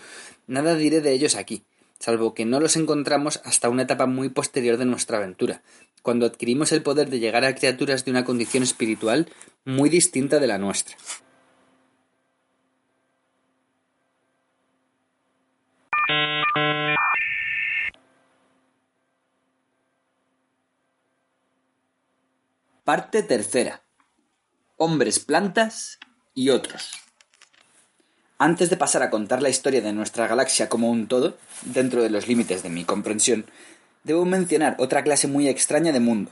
[0.48, 1.64] nada diré de ellos aquí,
[2.02, 5.62] salvo que no los encontramos hasta una etapa muy posterior de nuestra aventura,
[6.02, 9.30] cuando adquirimos el poder de llegar a criaturas de una condición espiritual
[9.66, 10.98] muy distinta de la nuestra.
[22.84, 23.84] Parte tercera.
[24.76, 26.00] Hombres plantas
[26.34, 27.11] y otros.
[28.44, 32.10] Antes de pasar a contar la historia de nuestra galaxia como un todo, dentro de
[32.10, 33.46] los límites de mi comprensión,
[34.04, 36.32] debo mencionar otra clase muy extraña de mundo.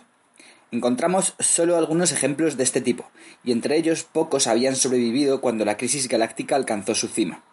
[0.71, 3.07] Encontramos solo algunos ejemplos de este tipo,
[3.43, 7.43] y entre ellos pocos habían sobrevivido cuando la crisis galáctica alcanzó su cima.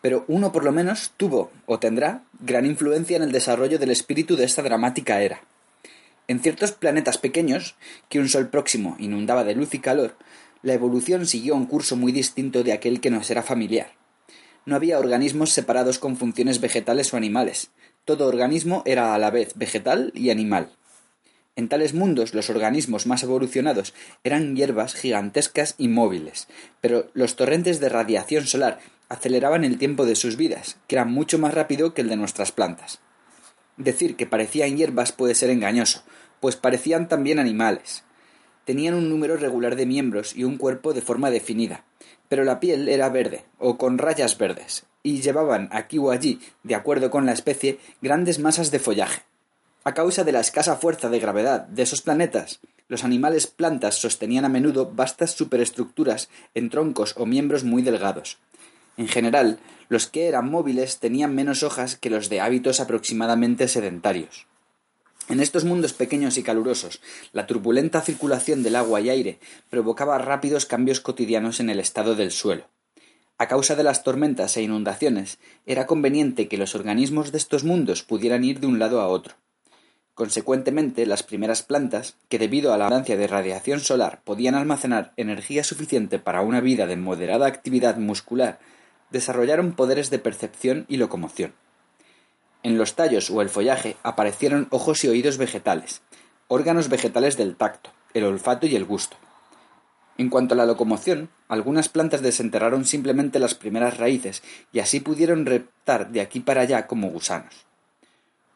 [0.00, 4.36] Pero uno por lo menos tuvo, o tendrá, gran influencia en el desarrollo del espíritu
[4.36, 5.42] de esta dramática era.
[6.28, 7.74] En ciertos planetas pequeños,
[8.08, 10.16] que un sol próximo inundaba de luz y calor,
[10.62, 13.97] la evolución siguió un curso muy distinto de aquel que nos era familiar.
[14.68, 17.70] No había organismos separados con funciones vegetales o animales.
[18.04, 20.68] Todo organismo era a la vez vegetal y animal.
[21.56, 23.94] En tales mundos los organismos más evolucionados
[24.24, 26.48] eran hierbas gigantescas y móviles,
[26.82, 31.38] pero los torrentes de radiación solar aceleraban el tiempo de sus vidas, que era mucho
[31.38, 33.00] más rápido que el de nuestras plantas.
[33.78, 36.02] Decir que parecían hierbas puede ser engañoso,
[36.40, 38.04] pues parecían también animales.
[38.68, 41.86] Tenían un número regular de miembros y un cuerpo de forma definida,
[42.28, 46.74] pero la piel era verde, o con rayas verdes, y llevaban aquí o allí, de
[46.74, 49.22] acuerdo con la especie, grandes masas de follaje.
[49.84, 54.44] A causa de la escasa fuerza de gravedad de esos planetas, los animales plantas sostenían
[54.44, 58.36] a menudo vastas superestructuras en troncos o miembros muy delgados.
[58.98, 64.46] En general, los que eran móviles tenían menos hojas que los de hábitos aproximadamente sedentarios.
[65.28, 67.02] En estos mundos pequeños y calurosos,
[67.32, 72.30] la turbulenta circulación del agua y aire provocaba rápidos cambios cotidianos en el estado del
[72.30, 72.64] suelo.
[73.36, 78.02] A causa de las tormentas e inundaciones, era conveniente que los organismos de estos mundos
[78.02, 79.34] pudieran ir de un lado a otro.
[80.14, 85.62] Consecuentemente, las primeras plantas, que debido a la abundancia de radiación solar podían almacenar energía
[85.62, 88.58] suficiente para una vida de moderada actividad muscular,
[89.10, 91.52] desarrollaron poderes de percepción y locomoción.
[92.62, 96.02] En los tallos o el follaje aparecieron ojos y oídos vegetales,
[96.48, 99.16] órganos vegetales del tacto, el olfato y el gusto.
[100.16, 104.42] En cuanto a la locomoción, algunas plantas desenterraron simplemente las primeras raíces
[104.72, 107.66] y así pudieron reptar de aquí para allá como gusanos.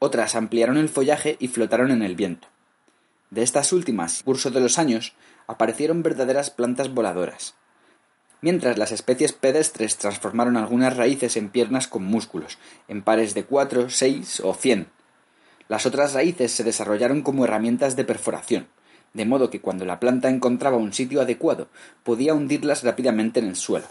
[0.01, 2.49] Otras ampliaron el follaje y flotaron en el viento.
[3.31, 5.15] De estas últimas, curso de los años,
[5.47, 7.55] aparecieron verdaderas plantas voladoras,
[8.43, 13.89] mientras las especies pedestres transformaron algunas raíces en piernas con músculos, en pares de cuatro,
[13.89, 14.89] seis o cien.
[15.69, 18.67] Las otras raíces se desarrollaron como herramientas de perforación,
[19.15, 21.69] de modo que cuando la planta encontraba un sitio adecuado
[22.03, 23.87] podía hundirlas rápidamente en el suelo.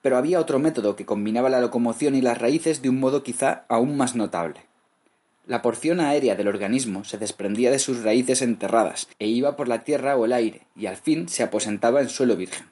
[0.00, 3.64] Pero había otro método que combinaba la locomoción y las raíces de un modo quizá
[3.68, 4.60] aún más notable.
[5.46, 9.82] La porción aérea del organismo se desprendía de sus raíces enterradas e iba por la
[9.82, 12.66] tierra o el aire, y al fin se aposentaba en suelo virgen.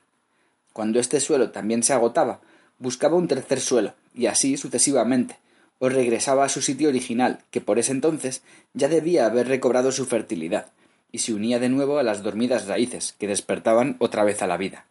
[0.77, 2.43] Cuando este suelo también se agotaba,
[2.79, 5.39] buscaba un tercer suelo, y así sucesivamente,
[5.79, 8.43] o regresaba a su sitio original, que por ese entonces
[8.75, 10.67] ya debía haber recobrado su fertilidad,
[11.11, 14.59] y se unía de nuevo a las dormidas raíces, que despertaban otra vez a la
[14.59, 14.85] vida.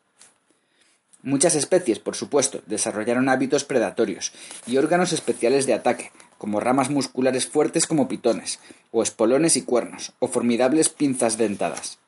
[1.21, 4.31] Muchas especies, por supuesto, desarrollaron hábitos predatorios
[4.65, 8.59] y órganos especiales de ataque, como ramas musculares fuertes como pitones,
[8.89, 11.99] o espolones y cuernos, o formidables pinzas dentadas.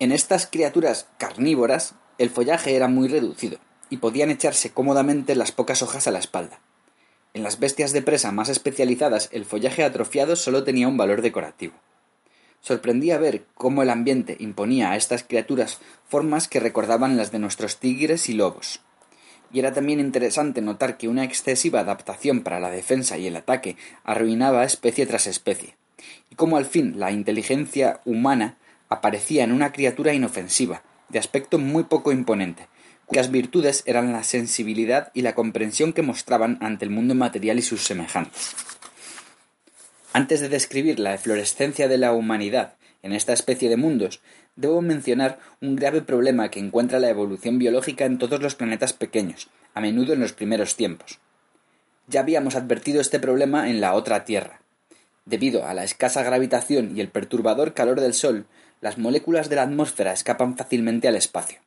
[0.00, 3.58] En estas criaturas carnívoras el follaje era muy reducido,
[3.90, 6.60] y podían echarse cómodamente las pocas hojas a la espalda.
[7.34, 11.74] En las bestias de presa más especializadas el follaje atrofiado solo tenía un valor decorativo.
[12.60, 17.78] Sorprendía ver cómo el ambiente imponía a estas criaturas formas que recordaban las de nuestros
[17.78, 18.80] tigres y lobos.
[19.52, 23.76] Y era también interesante notar que una excesiva adaptación para la defensa y el ataque
[24.02, 25.76] arruinaba especie tras especie,
[26.30, 28.56] y cómo al fin la inteligencia humana
[28.88, 30.82] aparecía en una criatura inofensiva,
[31.14, 32.66] de aspecto muy poco imponente,
[33.06, 37.62] cuyas virtudes eran la sensibilidad y la comprensión que mostraban ante el mundo material y
[37.62, 38.56] sus semejantes.
[40.12, 44.22] Antes de describir la eflorescencia de la humanidad en esta especie de mundos,
[44.56, 49.48] debo mencionar un grave problema que encuentra la evolución biológica en todos los planetas pequeños,
[49.72, 51.20] a menudo en los primeros tiempos.
[52.08, 54.62] Ya habíamos advertido este problema en la otra Tierra.
[55.26, 58.46] Debido a la escasa gravitación y el perturbador calor del Sol,
[58.84, 61.58] las moléculas de la atmósfera escapan fácilmente al espacio.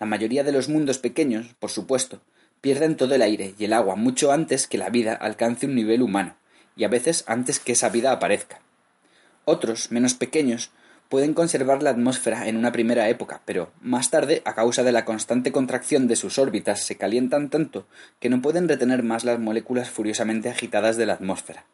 [0.00, 2.22] La mayoría de los mundos pequeños, por supuesto,
[2.62, 6.00] pierden todo el aire y el agua mucho antes que la vida alcance un nivel
[6.00, 6.36] humano,
[6.74, 8.62] y a veces antes que esa vida aparezca.
[9.44, 10.70] Otros, menos pequeños,
[11.10, 15.04] pueden conservar la atmósfera en una primera época, pero más tarde, a causa de la
[15.04, 17.86] constante contracción de sus órbitas, se calientan tanto
[18.20, 21.66] que no pueden retener más las moléculas furiosamente agitadas de la atmósfera.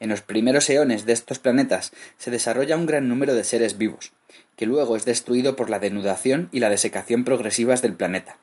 [0.00, 4.12] En los primeros eones de estos planetas se desarrolla un gran número de seres vivos,
[4.56, 8.36] que luego es destruido por la denudación y la desecación progresivas del planeta.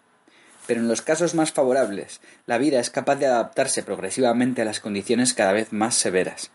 [0.67, 4.79] Pero en los casos más favorables, la vida es capaz de adaptarse progresivamente a las
[4.79, 6.51] condiciones cada vez más severas.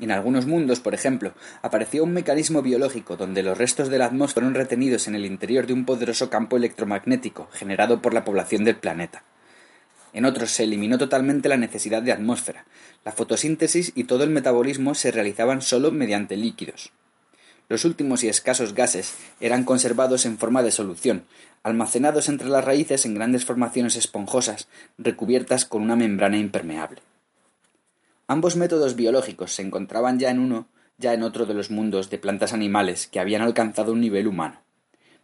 [0.00, 4.46] En algunos mundos, por ejemplo, apareció un mecanismo biológico donde los restos de la atmósfera
[4.46, 8.76] fueron retenidos en el interior de un poderoso campo electromagnético generado por la población del
[8.76, 9.22] planeta.
[10.12, 12.66] En otros se eliminó totalmente la necesidad de atmósfera.
[13.04, 16.92] La fotosíntesis y todo el metabolismo se realizaban sólo mediante líquidos.
[17.68, 21.24] Los últimos y escasos gases eran conservados en forma de solución,
[21.62, 27.00] almacenados entre las raíces en grandes formaciones esponjosas, recubiertas con una membrana impermeable.
[28.26, 32.18] Ambos métodos biológicos se encontraban ya en uno, ya en otro de los mundos de
[32.18, 34.60] plantas animales que habían alcanzado un nivel humano.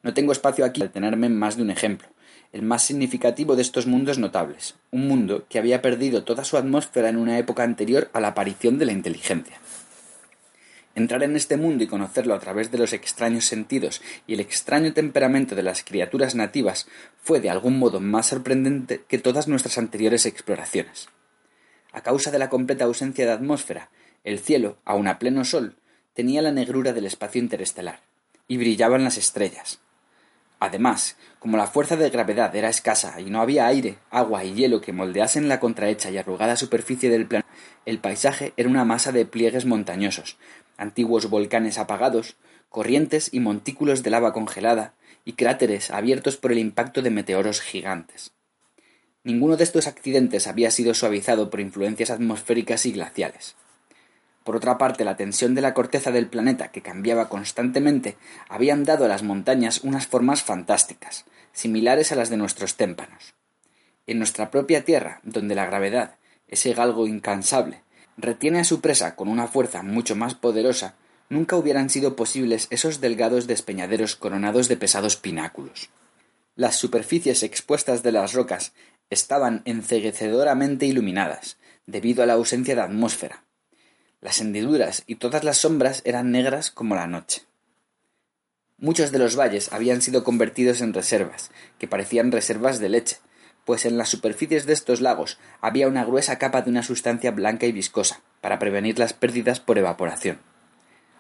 [0.03, 2.09] No tengo espacio aquí para tenerme en más de un ejemplo,
[2.53, 7.09] el más significativo de estos mundos notables, un mundo que había perdido toda su atmósfera
[7.09, 9.61] en una época anterior a la aparición de la inteligencia.
[10.94, 14.92] Entrar en este mundo y conocerlo a través de los extraños sentidos y el extraño
[14.92, 16.88] temperamento de las criaturas nativas
[17.22, 21.09] fue de algún modo más sorprendente que todas nuestras anteriores exploraciones.
[21.92, 23.90] A causa de la completa ausencia de atmósfera,
[24.24, 25.76] el cielo, aun a pleno sol,
[26.14, 28.01] tenía la negrura del espacio interestelar,
[28.49, 29.78] y brillaban las estrellas,
[30.61, 34.80] Además, como la fuerza de gravedad era escasa y no había aire, agua y hielo
[34.80, 37.48] que moldeasen la contrahecha y arrugada superficie del planeta,
[37.86, 40.36] el paisaje era una masa de pliegues montañosos,
[40.76, 42.36] antiguos volcanes apagados,
[42.68, 44.94] corrientes y montículos de lava congelada,
[45.24, 48.32] y cráteres abiertos por el impacto de meteoros gigantes.
[49.24, 53.54] Ninguno de estos accidentes había sido suavizado por influencias atmosféricas y glaciales.
[54.49, 58.16] Por otra parte, la tensión de la corteza del planeta, que cambiaba constantemente,
[58.49, 63.34] habían dado a las montañas unas formas fantásticas, similares a las de nuestros témpanos.
[64.07, 67.82] En nuestra propia Tierra, donde la gravedad, ese galgo incansable,
[68.16, 70.94] retiene a su presa con una fuerza mucho más poderosa,
[71.28, 75.90] nunca hubieran sido posibles esos delgados despeñaderos coronados de pesados pináculos.
[76.57, 78.72] Las superficies expuestas de las rocas
[79.11, 83.44] estaban enceguecedoramente iluminadas, debido a la ausencia de atmósfera,
[84.20, 87.42] las hendiduras y todas las sombras eran negras como la noche.
[88.76, 93.18] Muchos de los valles habían sido convertidos en reservas, que parecían reservas de leche,
[93.64, 97.66] pues en las superficies de estos lagos había una gruesa capa de una sustancia blanca
[97.66, 100.40] y viscosa, para prevenir las pérdidas por evaporación.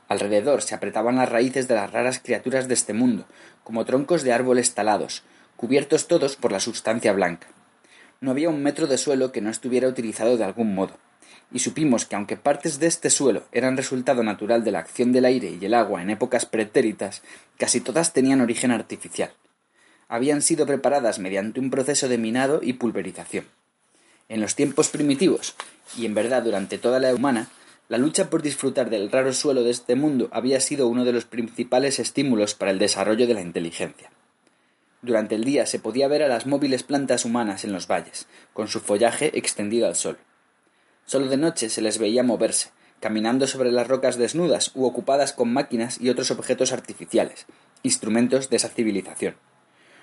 [0.08, 3.26] Alrededor se apretaban las raíces de las raras criaturas de este mundo,
[3.62, 5.22] como troncos de árboles talados,
[5.56, 7.48] cubiertos todos por la sustancia blanca.
[8.20, 10.98] No había un metro de suelo que no estuviera utilizado de algún modo,
[11.52, 15.24] y supimos que aunque partes de este suelo eran resultado natural de la acción del
[15.24, 17.22] aire y el agua en épocas pretéritas,
[17.56, 19.32] casi todas tenían origen artificial.
[20.08, 23.46] Habían sido preparadas mediante un proceso de minado y pulverización.
[24.28, 25.54] En los tiempos primitivos,
[25.96, 27.48] y en verdad durante toda la humana,
[27.88, 31.24] la lucha por disfrutar del raro suelo de este mundo había sido uno de los
[31.24, 34.10] principales estímulos para el desarrollo de la inteligencia.
[35.00, 38.68] Durante el día se podía ver a las móviles plantas humanas en los valles, con
[38.68, 40.18] su follaje extendido al sol.
[41.08, 42.68] Solo de noche se les veía moverse,
[43.00, 47.46] caminando sobre las rocas desnudas u ocupadas con máquinas y otros objetos artificiales,
[47.82, 49.34] instrumentos de esa civilización.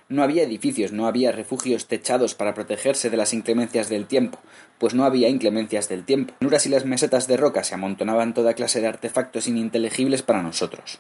[0.10, 4.40] No había edificios, no había refugios techados para protegerse de las inclemencias del tiempo,
[4.80, 6.34] pues no había inclemencias del tiempo.
[6.40, 10.98] En y las mesetas de roca se amontonaban toda clase de artefactos ininteligibles para nosotros.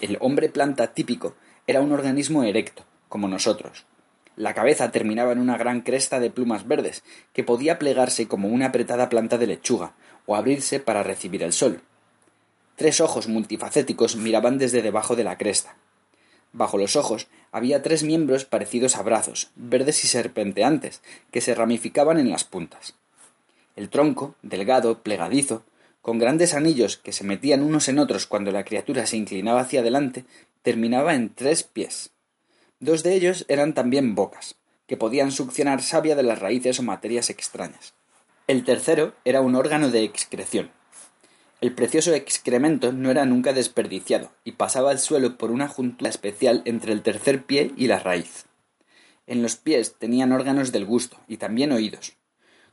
[0.00, 1.36] El hombre planta típico
[1.68, 3.86] era un organismo erecto, como nosotros,
[4.36, 7.02] la cabeza terminaba en una gran cresta de plumas verdes,
[7.32, 9.94] que podía plegarse como una apretada planta de lechuga,
[10.26, 11.82] o abrirse para recibir el sol.
[12.76, 15.76] Tres ojos multifacéticos miraban desde debajo de la cresta.
[16.52, 22.18] Bajo los ojos había tres miembros parecidos a brazos, verdes y serpenteantes, que se ramificaban
[22.18, 22.94] en las puntas.
[23.76, 25.64] El tronco, delgado, plegadizo,
[26.02, 29.80] con grandes anillos que se metían unos en otros cuando la criatura se inclinaba hacia
[29.80, 30.24] adelante,
[30.62, 32.10] terminaba en tres pies.
[32.82, 34.56] Dos de ellos eran también bocas,
[34.88, 37.94] que podían succionar savia de las raíces o materias extrañas.
[38.48, 40.72] El tercero era un órgano de excreción.
[41.60, 46.62] El precioso excremento no era nunca desperdiciado y pasaba al suelo por una juntura especial
[46.64, 48.46] entre el tercer pie y la raíz.
[49.28, 52.16] En los pies tenían órganos del gusto y también oídos.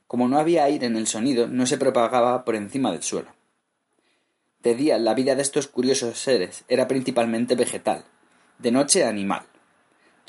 [0.08, 3.30] Como no había aire en el sonido, no se propagaba por encima del suelo.
[4.64, 8.06] De día la vida de estos curiosos seres era principalmente vegetal,
[8.58, 9.49] de noche animal.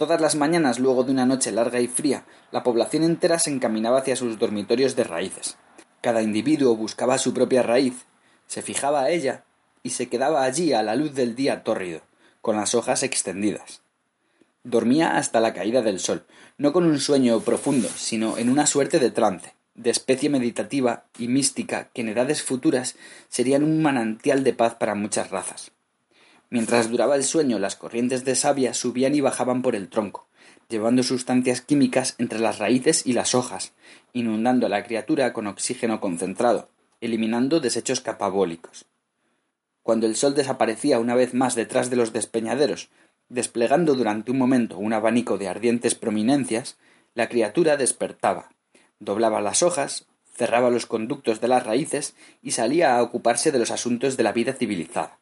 [0.00, 3.98] Todas las mañanas, luego de una noche larga y fría, la población entera se encaminaba
[3.98, 5.58] hacia sus dormitorios de raíces.
[6.00, 8.06] Cada individuo buscaba su propia raíz,
[8.46, 9.44] se fijaba a ella
[9.82, 12.00] y se quedaba allí a la luz del día tórrido,
[12.40, 13.82] con las hojas extendidas.
[14.64, 16.24] Dormía hasta la caída del sol,
[16.56, 21.28] no con un sueño profundo, sino en una suerte de trance, de especie meditativa y
[21.28, 22.96] mística que en edades futuras
[23.28, 25.72] serían un manantial de paz para muchas razas.
[26.50, 30.26] Mientras duraba el sueño, las corrientes de savia subían y bajaban por el tronco,
[30.68, 33.72] llevando sustancias químicas entre las raíces y las hojas,
[34.12, 36.68] inundando a la criatura con oxígeno concentrado,
[37.00, 38.86] eliminando desechos capabólicos.
[39.84, 42.90] Cuando el sol desaparecía una vez más detrás de los despeñaderos,
[43.28, 46.78] desplegando durante un momento un abanico de ardientes prominencias,
[47.14, 48.50] la criatura despertaba,
[48.98, 53.70] doblaba las hojas, cerraba los conductos de las raíces y salía a ocuparse de los
[53.70, 55.20] asuntos de la vida civilizada.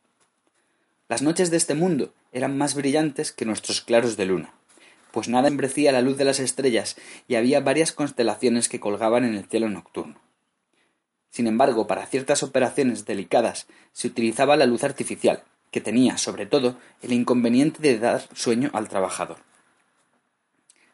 [1.09, 4.53] Las noches de este mundo eran más brillantes que nuestros claros de luna,
[5.11, 9.35] pues nada embrecía la luz de las estrellas y había varias constelaciones que colgaban en
[9.35, 10.21] el cielo nocturno.
[11.31, 16.77] Sin embargo, para ciertas operaciones delicadas se utilizaba la luz artificial, que tenía, sobre todo,
[17.01, 19.39] el inconveniente de dar sueño al trabajador.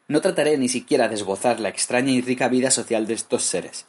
[0.07, 3.85] No trataré ni siquiera de esbozar la extraña y rica vida social de estos seres.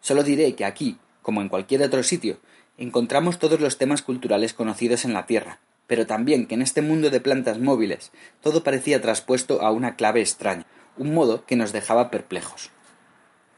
[0.00, 2.38] Solo diré que aquí, como en cualquier otro sitio,
[2.76, 7.10] encontramos todos los temas culturales conocidos en la Tierra, pero también que en este mundo
[7.10, 8.10] de plantas móviles
[8.40, 12.70] todo parecía traspuesto a una clave extraña, un modo que nos dejaba perplejos.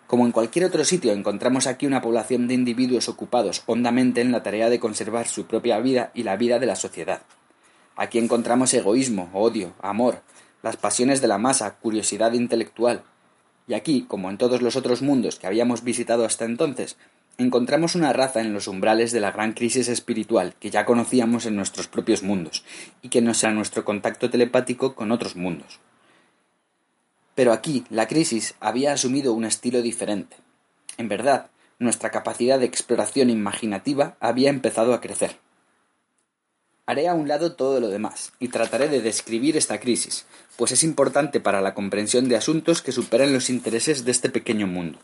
[0.07, 4.43] Como en cualquier otro sitio encontramos aquí una población de individuos ocupados hondamente en la
[4.43, 7.23] tarea de conservar su propia vida y la vida de la sociedad.
[7.97, 10.23] Aquí encontramos egoísmo, odio, amor,
[10.63, 13.03] las pasiones de la masa, curiosidad intelectual.
[13.67, 16.97] Y aquí, como en todos los otros mundos que habíamos visitado hasta entonces,
[17.39, 21.57] encontramos una raza en los umbrales de la gran crisis espiritual que ya conocíamos en
[21.57, 22.65] nuestros propios mundos
[23.03, 25.79] y que no sea nuestro contacto telepático con otros mundos.
[27.35, 30.37] Pero aquí la crisis había asumido un estilo diferente.
[30.97, 35.37] En verdad, nuestra capacidad de exploración imaginativa había empezado a crecer.
[36.87, 40.25] Haré a un lado todo lo demás y trataré de describir esta crisis,
[40.57, 44.67] pues es importante para la comprensión de asuntos que superan los intereses de este pequeño
[44.67, 44.99] mundo.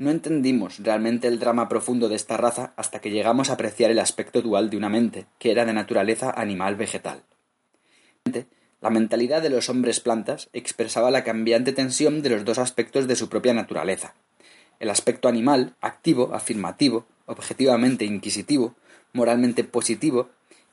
[0.00, 3.98] No entendimos realmente el drama profundo de esta raza hasta que llegamos a apreciar el
[3.98, 7.22] aspecto dual de una mente, que era de naturaleza animal-vegetal.
[8.80, 13.14] La mentalidad de los hombres plantas expresaba la cambiante tensión de los dos aspectos de
[13.14, 14.14] su propia naturaleza.
[14.78, 18.76] El aspecto animal, activo, afirmativo, objetivamente inquisitivo,
[19.12, 20.30] moralmente positivo,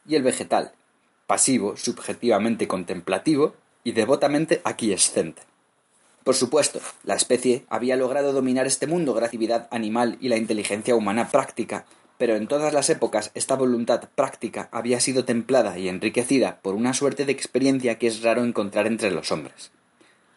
[0.08, 0.72] y el vegetal,
[1.26, 5.42] pasivo, subjetivamente contemplativo y devotamente aquiescente.
[6.28, 10.36] Por supuesto, la especie había logrado dominar este mundo gracias a la animal y la
[10.36, 11.86] inteligencia humana práctica,
[12.18, 16.94] pero en todas las épocas esta voluntad práctica había sido templada y enriquecida por una
[16.94, 19.72] suerte de experiencia que es raro encontrar entre los hombres.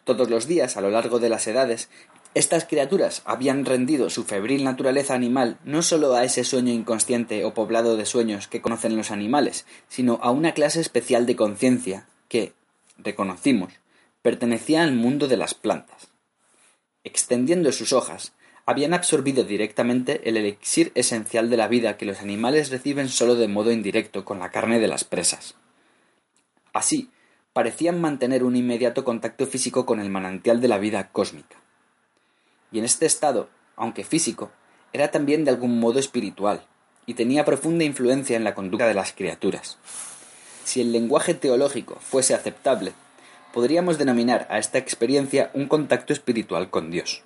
[0.05, 1.89] Todos los días, a lo largo de las edades,
[2.35, 7.53] estas criaturas habían rendido su febril naturaleza animal no sólo a ese sueño inconsciente o
[7.53, 12.53] poblado de sueños que conocen los animales, sino a una clase especial de conciencia que,
[12.97, 13.80] reconocimos,
[14.21, 16.09] pertenecía al mundo de las plantas.
[17.03, 18.33] Extendiendo sus hojas,
[18.65, 23.47] habían absorbido directamente el elixir esencial de la vida que los animales reciben sólo de
[23.47, 25.55] modo indirecto con la carne de las presas.
[26.73, 27.09] Así,
[27.53, 31.57] parecían mantener un inmediato contacto físico con el manantial de la vida cósmica.
[32.71, 34.51] Y en este estado, aunque físico,
[34.93, 36.65] era también de algún modo espiritual,
[37.05, 39.77] y tenía profunda influencia en la conducta de las criaturas.
[40.63, 42.93] Si el lenguaje teológico fuese aceptable,
[43.53, 47.23] podríamos denominar a esta experiencia un contacto espiritual con Dios.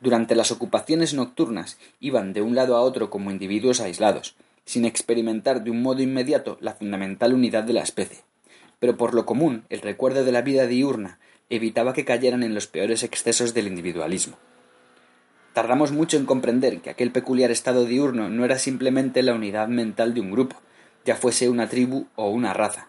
[0.00, 5.64] Durante las ocupaciones nocturnas iban de un lado a otro como individuos aislados, sin experimentar
[5.64, 8.18] de un modo inmediato la fundamental unidad de la especie.
[8.80, 11.18] Pero por lo común, el recuerdo de la vida diurna
[11.50, 14.36] evitaba que cayeran en los peores excesos del individualismo.
[15.52, 20.12] Tardamos mucho en comprender que aquel peculiar estado diurno no era simplemente la unidad mental
[20.12, 20.56] de un grupo,
[21.04, 22.88] ya fuese una tribu o una raza,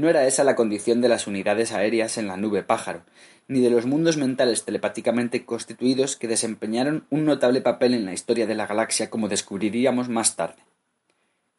[0.00, 3.02] no era esa la condición de las unidades aéreas en la nube pájaro,
[3.48, 8.46] ni de los mundos mentales telepáticamente constituidos que desempeñaron un notable papel en la historia
[8.46, 10.62] de la galaxia como descubriríamos más tarde.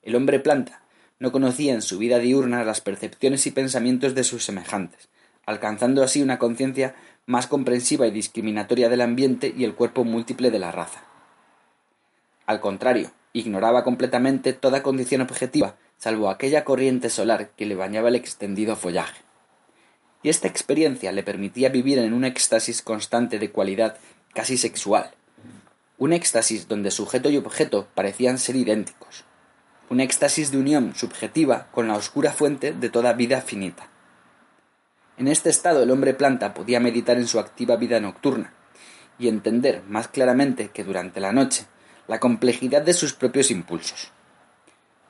[0.01, 0.81] El hombre planta
[1.19, 5.09] no conocía en su vida diurna las percepciones y pensamientos de sus semejantes,
[5.45, 6.95] alcanzando así una conciencia
[7.27, 11.03] más comprensiva y discriminatoria del ambiente y el cuerpo múltiple de la raza.
[12.47, 18.15] Al contrario, ignoraba completamente toda condición objetiva salvo aquella corriente solar que le bañaba el
[18.15, 19.21] extendido follaje.
[20.23, 23.97] Y esta experiencia le permitía vivir en un éxtasis constante de cualidad
[24.33, 25.11] casi sexual,
[25.99, 29.25] un éxtasis donde sujeto y objeto parecían ser idénticos,
[29.89, 33.87] un éxtasis de unión subjetiva con la oscura fuente de toda vida finita.
[35.17, 38.53] En este estado el hombre planta podía meditar en su activa vida nocturna
[39.19, 41.67] y entender más claramente que durante la noche
[42.11, 44.11] la complejidad de sus propios impulsos.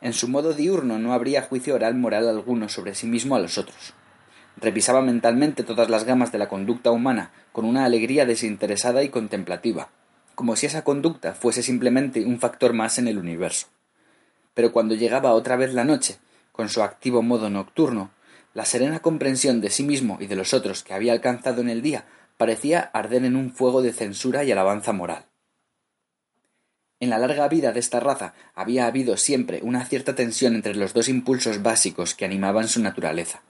[0.02, 3.58] En su modo diurno no habría juicio oral moral alguno sobre sí mismo a los
[3.58, 3.96] otros.
[4.58, 9.90] Revisaba mentalmente todas las gamas de la conducta humana con una alegría desinteresada y contemplativa,
[10.36, 13.66] como si esa conducta fuese simplemente un factor más en el universo.
[14.54, 16.20] Pero cuando llegaba otra vez la noche,
[16.52, 18.12] con su activo modo nocturno,
[18.54, 21.82] la serena comprensión de sí mismo y de los otros que había alcanzado en el
[21.82, 22.06] día
[22.38, 25.31] parecía arder en un fuego de censura y alabanza moral.
[27.02, 30.94] En la larga vida de esta raza había habido siempre una cierta tensión entre los
[30.94, 33.42] dos impulsos básicos que animaban su naturaleza.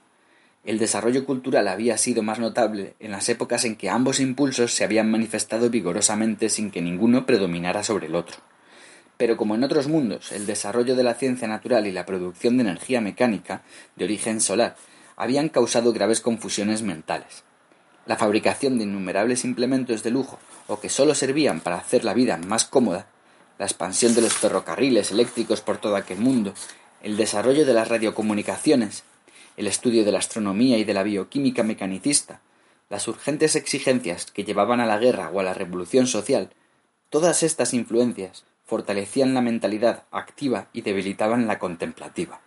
[0.64, 4.84] El desarrollo cultural había sido más notable en las épocas en que ambos impulsos se
[4.84, 8.38] habían manifestado vigorosamente sin que ninguno predominara sobre el otro.
[9.18, 12.62] Pero como en otros mundos, el desarrollo de la ciencia natural y la producción de
[12.62, 13.64] energía mecánica,
[13.96, 14.76] de origen solar,
[15.14, 17.44] habían causado graves confusiones mentales.
[18.06, 20.38] La fabricación de innumerables implementos de lujo
[20.68, 23.11] o que sólo servían para hacer la vida más cómoda
[23.62, 26.52] la expansión de los ferrocarriles eléctricos por todo aquel mundo,
[27.00, 29.04] el desarrollo de las radiocomunicaciones,
[29.56, 32.40] el estudio de la astronomía y de la bioquímica mecanicista,
[32.90, 36.50] las urgentes exigencias que llevaban a la guerra o a la revolución social,
[37.08, 42.40] todas estas influencias fortalecían la mentalidad activa y debilitaban la contemplativa.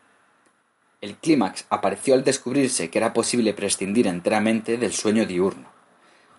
[1.00, 5.74] El clímax apareció al descubrirse que era posible prescindir enteramente del sueño diurno.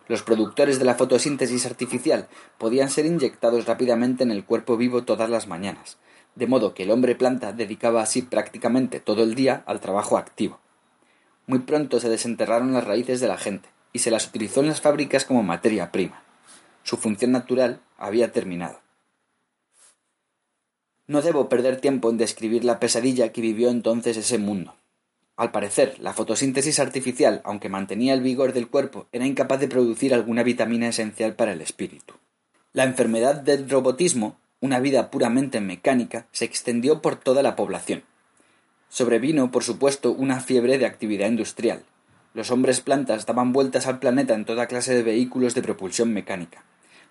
[0.09, 2.29] Los productores de la fotosíntesis artificial
[2.59, 5.99] podían ser inyectados rápidamente en el cuerpo vivo todas las mañanas,
[6.37, 10.61] de modo que el hombre planta dedicaba así prácticamente todo el día al trabajo activo.
[11.47, 14.81] Muy pronto se desenterraron las raíces de la gente y se las utilizó en las
[14.81, 16.23] fábricas como materia prima.
[16.85, 18.81] Su función natural había terminado.
[21.09, 24.77] No debo perder tiempo en describir la pesadilla que vivió entonces ese mundo.
[25.37, 30.15] Al parecer, la fotosíntesis artificial, aunque mantenía el vigor del cuerpo, era incapaz de producir
[30.15, 32.15] alguna vitamina esencial para el espíritu.
[32.73, 38.03] La enfermedad del robotismo, una vida puramente mecánica, se extendió por toda la población.
[38.89, 41.85] Sobrevino, por supuesto, una fiebre de actividad industrial.
[42.33, 46.65] Los hombres plantas daban vueltas al planeta en toda clase de vehículos de propulsión mecánica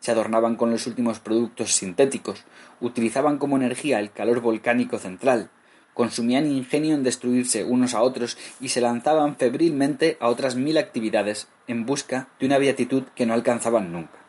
[0.06, 2.44] se adornaban con los últimos productos sintéticos,
[2.80, 5.50] utilizaban como energía el calor volcánico central,
[5.96, 11.48] consumían ingenio en destruirse unos a otros y se lanzaban febrilmente a otras mil actividades
[11.68, 14.20] en busca de una beatitud que no alcanzaban nunca.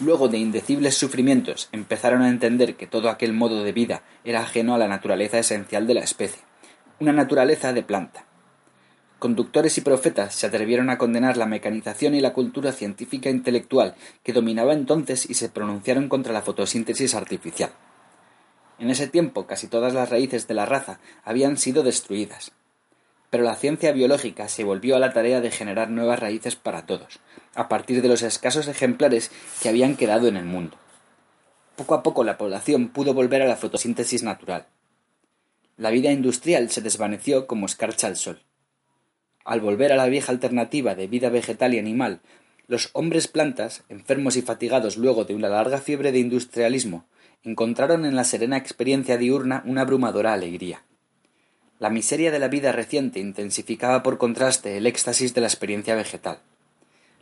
[0.00, 4.74] Luego de indecibles sufrimientos empezaron a entender que todo aquel modo de vida era ajeno
[4.74, 6.40] a la naturaleza esencial de la especie,
[6.98, 8.24] una naturaleza de planta,
[9.24, 14.34] Conductores y profetas se atrevieron a condenar la mecanización y la cultura científica intelectual que
[14.34, 17.70] dominaba entonces y se pronunciaron contra la fotosíntesis artificial.
[18.78, 22.52] En ese tiempo casi todas las raíces de la raza habían sido destruidas.
[23.30, 27.20] Pero la ciencia biológica se volvió a la tarea de generar nuevas raíces para todos,
[27.54, 29.30] a partir de los escasos ejemplares
[29.62, 30.76] que habían quedado en el mundo.
[31.76, 34.66] Poco a poco la población pudo volver a la fotosíntesis natural.
[35.76, 38.42] La vida industrial se desvaneció como escarcha al sol.
[39.44, 42.20] Al volver a la vieja alternativa de vida vegetal y animal,
[42.68, 47.06] los hombres plantas, enfermos y fatigados luego de una larga fiebre de industrialismo,
[47.44, 50.82] encontraron en la serena experiencia diurna una abrumadora alegría.
[51.78, 56.38] La miseria de la vida reciente intensificaba por contraste el éxtasis de la experiencia vegetal.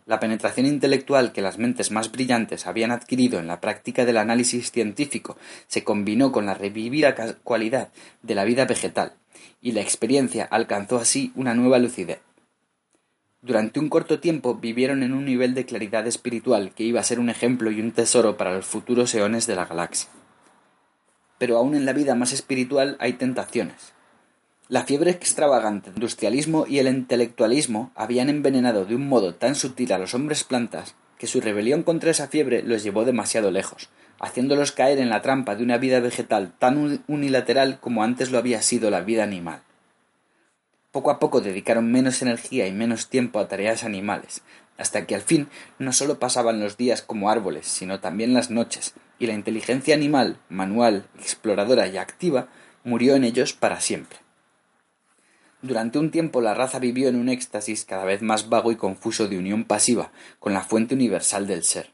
[0.06, 4.70] La penetración intelectual que las mentes más brillantes habían adquirido en la práctica del análisis
[4.70, 5.36] científico
[5.68, 7.88] se combinó con la revivida cualidad
[8.22, 9.12] de la vida vegetal,
[9.60, 12.20] y la experiencia alcanzó así una nueva lucidez.
[13.44, 17.18] Durante un corto tiempo vivieron en un nivel de claridad espiritual que iba a ser
[17.18, 20.08] un ejemplo y un tesoro para los futuros eones de la galaxia.
[21.38, 23.94] Pero aún en la vida más espiritual hay tentaciones.
[24.68, 29.92] La fiebre extravagante, el industrialismo y el intelectualismo habían envenenado de un modo tan sutil
[29.92, 33.88] a los hombres plantas que su rebelión contra esa fiebre los llevó demasiado lejos,
[34.20, 38.62] haciéndolos caer en la trampa de una vida vegetal tan unilateral como antes lo había
[38.62, 39.62] sido la vida animal.
[40.92, 44.42] Poco a poco dedicaron menos energía y menos tiempo a tareas animales,
[44.76, 45.48] hasta que al fin
[45.78, 50.38] no sólo pasaban los días como árboles, sino también las noches, y la inteligencia animal,
[50.50, 52.48] manual, exploradora y activa,
[52.84, 54.18] murió en ellos para siempre.
[55.62, 59.28] Durante un tiempo la raza vivió en un éxtasis cada vez más vago y confuso
[59.28, 61.90] de unión pasiva con la fuente universal del ser.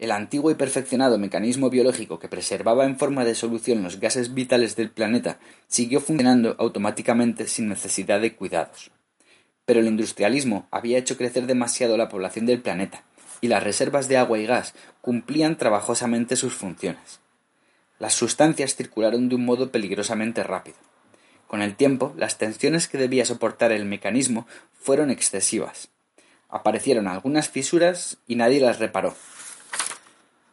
[0.00, 4.74] El antiguo y perfeccionado mecanismo biológico que preservaba en forma de solución los gases vitales
[4.74, 8.90] del planeta siguió funcionando automáticamente sin necesidad de cuidados.
[9.66, 13.04] Pero el industrialismo había hecho crecer demasiado la población del planeta,
[13.42, 14.72] y las reservas de agua y gas
[15.02, 17.20] cumplían trabajosamente sus funciones.
[17.98, 20.78] Las sustancias circularon de un modo peligrosamente rápido.
[21.46, 25.90] Con el tiempo, las tensiones que debía soportar el mecanismo fueron excesivas.
[26.48, 29.14] Aparecieron algunas fisuras y nadie las reparó,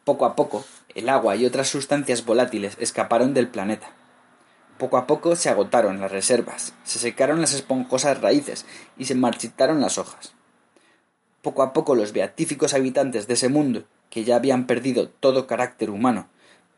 [0.08, 0.64] poco a poco,
[0.94, 3.90] el agua y otras sustancias volátiles escaparon del planeta.
[4.78, 8.64] Poco a poco se agotaron las reservas, se secaron las esponjosas raíces
[8.96, 10.32] y se marchitaron las hojas.
[11.42, 15.90] Poco a poco los beatíficos habitantes de ese mundo, que ya habían perdido todo carácter
[15.90, 16.26] humano,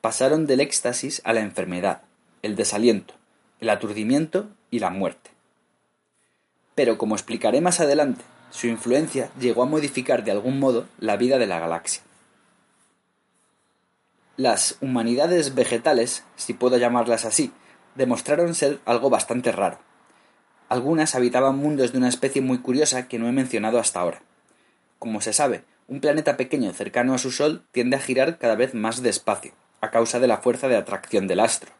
[0.00, 2.02] pasaron del éxtasis a la enfermedad,
[2.42, 3.14] el desaliento,
[3.60, 5.30] el aturdimiento y la muerte.
[6.74, 11.38] Pero como explicaré más adelante, su influencia llegó a modificar de algún modo la vida
[11.38, 12.02] de la galaxia.
[14.40, 17.52] Las humanidades vegetales, si puedo llamarlas así,
[17.94, 19.80] demostraron ser algo bastante raro.
[20.70, 24.22] Algunas habitaban mundos de una especie muy curiosa que no he mencionado hasta ahora.
[24.98, 28.72] Como se sabe, un planeta pequeño cercano a su Sol tiende a girar cada vez
[28.72, 29.52] más despacio,
[29.82, 31.72] a causa de la fuerza de atracción del astro.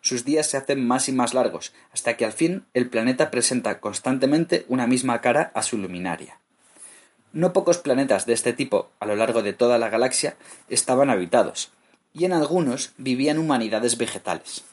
[0.00, 3.78] Sus días se hacen más y más largos, hasta que al fin el planeta presenta
[3.78, 6.40] constantemente una misma cara a su luminaria.
[7.32, 10.36] No pocos planetas de este tipo a lo largo de toda la galaxia
[10.68, 11.70] estaban habitados,
[12.12, 14.64] y en algunos vivían humanidades vegetales.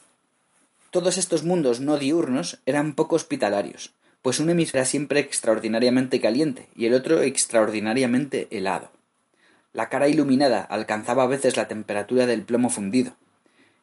[0.90, 6.68] Todos estos mundos no diurnos eran poco hospitalarios, pues un hemisferio era siempre extraordinariamente caliente
[6.74, 8.90] y el otro extraordinariamente helado.
[9.74, 13.16] La cara iluminada alcanzaba a veces la temperatura del plomo fundido.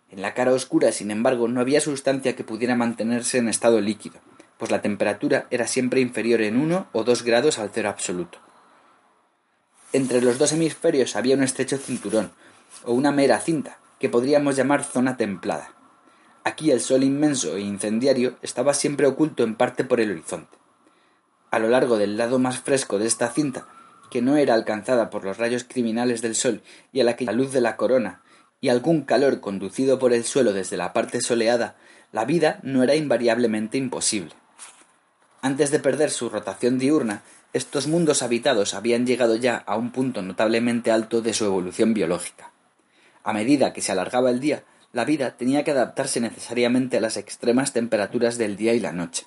[0.10, 4.20] En la cara oscura, sin embargo, no había sustancia que pudiera mantenerse en estado líquido,
[4.58, 8.40] pues la temperatura era siempre inferior en uno o dos grados al cero absoluto.
[9.94, 12.32] Entre los dos hemisferios había un estrecho cinturón,
[12.86, 15.74] o una mera cinta, que podríamos llamar zona templada.
[16.44, 20.58] Aquí el sol inmenso e incendiario estaba siempre oculto en parte por el horizonte.
[21.52, 23.68] A lo largo del lado más fresco de esta cinta,
[24.10, 26.62] que no era alcanzada por los rayos criminales del sol
[26.94, 28.22] y a la que la luz de la corona
[28.62, 31.76] y algún calor conducido por el suelo desde la parte soleada,
[32.12, 34.34] la vida no era invariablemente imposible.
[35.42, 40.22] Antes de perder su rotación diurna, estos mundos habitados habían llegado ya a un punto
[40.22, 42.52] notablemente alto de su evolución biológica.
[43.24, 44.64] A medida que se alargaba el día,
[44.94, 49.26] la vida tenía que adaptarse necesariamente a las extremas temperaturas del día y la noche.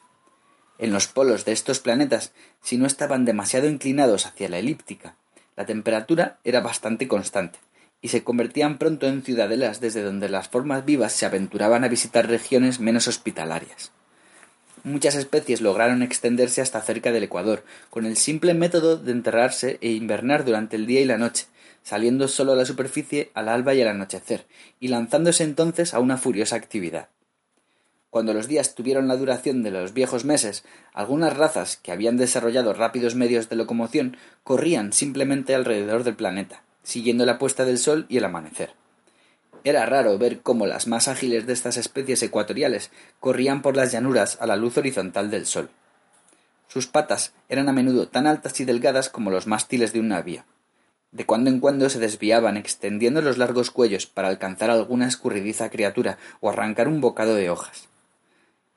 [0.79, 2.33] En los polos de estos planetas,
[2.63, 5.17] si no estaban demasiado inclinados hacia la elíptica,
[5.57, 7.59] la temperatura era bastante constante,
[8.01, 12.29] y se convertían pronto en ciudadelas desde donde las formas vivas se aventuraban a visitar
[12.29, 13.93] regiones menos hospitalarias.
[14.85, 19.93] Muchas especies lograron extenderse hasta cerca del Ecuador, con el simple método de enterrarse e
[19.93, 21.47] invernar durante el día y la noche,
[21.83, 24.45] saliendo solo a la superficie al alba y al anochecer,
[24.81, 27.09] y lanzándose entonces a una furiosa actividad.
[28.11, 32.75] Cuando los días tuvieron la duración de los viejos meses, algunas razas que habían desarrollado
[32.75, 38.19] rápidos medios de locomoción corrían simplemente alrededor del planeta, siguiendo la puesta del sol y
[38.19, 38.84] el amanecer.
[39.65, 44.37] Era raro ver cómo las más ágiles de estas especies ecuatoriales corrían por las llanuras
[44.41, 45.71] a la luz horizontal del sol.
[46.69, 50.45] Sus patas eran a menudo tan altas y delgadas como los mástiles de un navío.
[51.13, 56.19] De cuando en cuando se desviaban extendiendo los largos cuellos para alcanzar alguna escurridiza criatura
[56.41, 57.89] o arrancar un bocado de hojas.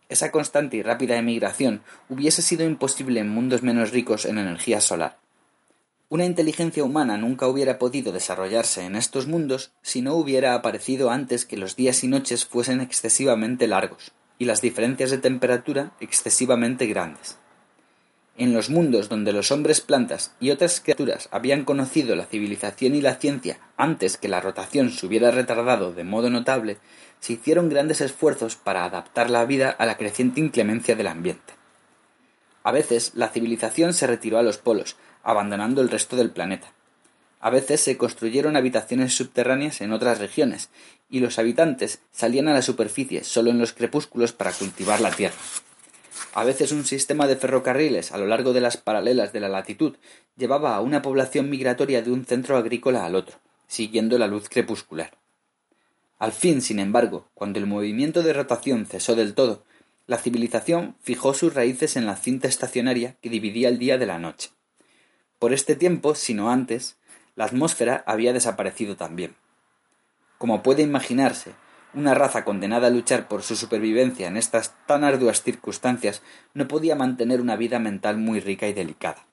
[0.07, 5.17] Esa constante y rápida emigración hubiese sido imposible en mundos menos ricos en energía solar.
[6.09, 11.45] Una inteligencia humana nunca hubiera podido desarrollarse en estos mundos si no hubiera aparecido antes
[11.45, 17.37] que los días y noches fuesen excesivamente largos y las diferencias de temperatura excesivamente grandes.
[18.37, 23.01] En los mundos donde los hombres plantas y otras criaturas habían conocido la civilización y
[23.01, 26.77] la ciencia antes que la rotación se hubiera retardado de modo notable,
[27.19, 31.53] se hicieron grandes esfuerzos para adaptar la vida a la creciente inclemencia del ambiente.
[32.63, 34.97] A veces la civilización se retiró a los polos,
[35.27, 36.71] abandonando el resto del planeta.
[37.41, 40.69] A veces se construyeron habitaciones subterráneas en otras regiones,
[41.09, 45.35] y los habitantes salían a la superficie solo en los crepúsculos para cultivar la tierra.
[46.33, 49.97] A veces un sistema de ferrocarriles a lo largo de las paralelas de la latitud
[50.37, 53.37] llevaba a una población migratoria de un centro agrícola al otro,
[53.67, 55.11] siguiendo la luz crepuscular.
[56.19, 59.65] Al fin, sin embargo, cuando el movimiento de rotación cesó del todo,
[60.05, 64.19] la civilización fijó sus raíces en la cinta estacionaria que dividía el día de la
[64.19, 64.51] noche.
[65.39, 66.97] Por este tiempo, si no antes,
[67.35, 69.35] la atmósfera había desaparecido también.
[70.39, 71.53] Como puede imaginarse,
[71.93, 76.23] una raza condenada a luchar por su supervivencia en estas tan arduas circunstancias
[76.53, 79.27] no podía mantener una vida mental muy rica y delicada.